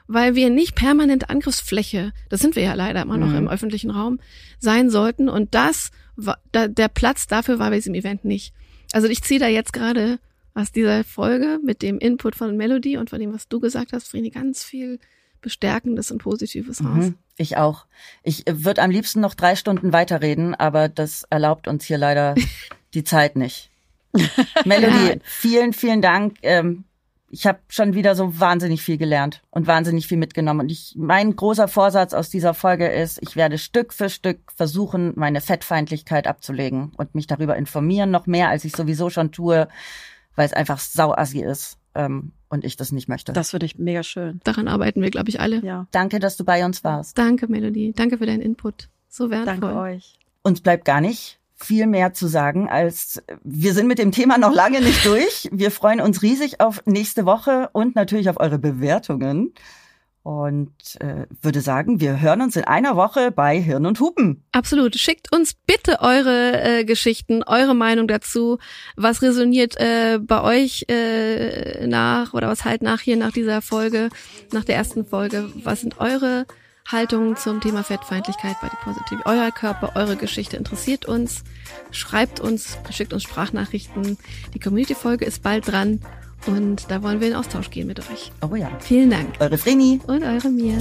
[0.07, 3.35] weil wir nicht permanent Angriffsfläche, das sind wir ja leider immer noch Mhm.
[3.37, 4.19] im öffentlichen Raum,
[4.59, 5.29] sein sollten.
[5.29, 8.53] Und das, war, der Platz dafür war bei diesem Event nicht.
[8.93, 10.19] Also ich ziehe da jetzt gerade
[10.53, 14.07] aus dieser Folge mit dem Input von Melody und von dem, was du gesagt hast,
[14.07, 14.99] Vreni, ganz viel
[15.41, 17.05] Bestärkendes und Positives raus.
[17.05, 17.85] Mhm, ich auch.
[18.23, 22.35] Ich würde am liebsten noch drei Stunden weiterreden, aber das erlaubt uns hier leider
[22.93, 23.69] die Zeit nicht.
[24.65, 25.15] Melody, Ja.
[25.23, 26.37] vielen, vielen Dank.
[26.41, 26.85] Ähm,
[27.29, 30.61] ich habe schon wieder so wahnsinnig viel gelernt und wahnsinnig viel mitgenommen.
[30.61, 35.11] Und ich, mein großer Vorsatz aus dieser Folge ist, ich werde Stück für Stück versuchen,
[35.15, 39.67] meine Fettfeindlichkeit abzulegen und mich darüber informieren, noch mehr, als ich sowieso schon tue,
[40.35, 43.31] weil es einfach sauassi ist ähm, und ich das nicht möchte.
[43.33, 44.41] Das finde ich mega schön.
[44.43, 45.63] Daran arbeiten wir, glaube ich, alle.
[45.63, 45.87] Ja.
[45.91, 47.17] Danke, dass du bei uns warst.
[47.17, 47.93] Danke, Melody.
[47.95, 48.89] Danke für deinen Input.
[49.07, 49.59] So wertvoll.
[49.59, 50.17] Danke euch.
[50.41, 54.53] uns bleibt gar nicht viel mehr zu sagen, als wir sind mit dem Thema noch
[54.53, 55.49] lange nicht durch.
[55.51, 59.53] Wir freuen uns riesig auf nächste Woche und natürlich auf eure Bewertungen.
[60.25, 64.43] Und äh, würde sagen, wir hören uns in einer Woche bei Hirn und Hupen.
[64.53, 64.95] Absolut.
[64.95, 68.57] Schickt uns bitte eure äh, Geschichten, eure Meinung dazu.
[68.95, 74.09] Was resoniert äh, bei euch äh, nach oder was halt nach hier nach dieser Folge,
[74.51, 75.51] nach der ersten Folge?
[75.63, 76.47] Was sind eure
[76.87, 79.21] Haltung zum Thema Fettfeindlichkeit, Body Positive.
[79.25, 81.43] Euer Körper, eure Geschichte interessiert uns.
[81.91, 84.17] Schreibt uns, schickt uns Sprachnachrichten.
[84.55, 86.01] Die Community-Folge ist bald dran
[86.47, 88.31] und da wollen wir in Austausch gehen mit euch.
[88.41, 88.69] Oh ja.
[88.79, 89.35] Vielen Dank.
[89.39, 89.99] Eure Vreni.
[90.07, 90.77] Und eure Mia.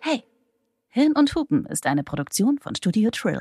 [0.00, 0.24] Hey,
[0.88, 3.38] Hirn und Hupen ist eine Produktion von Studio Trill.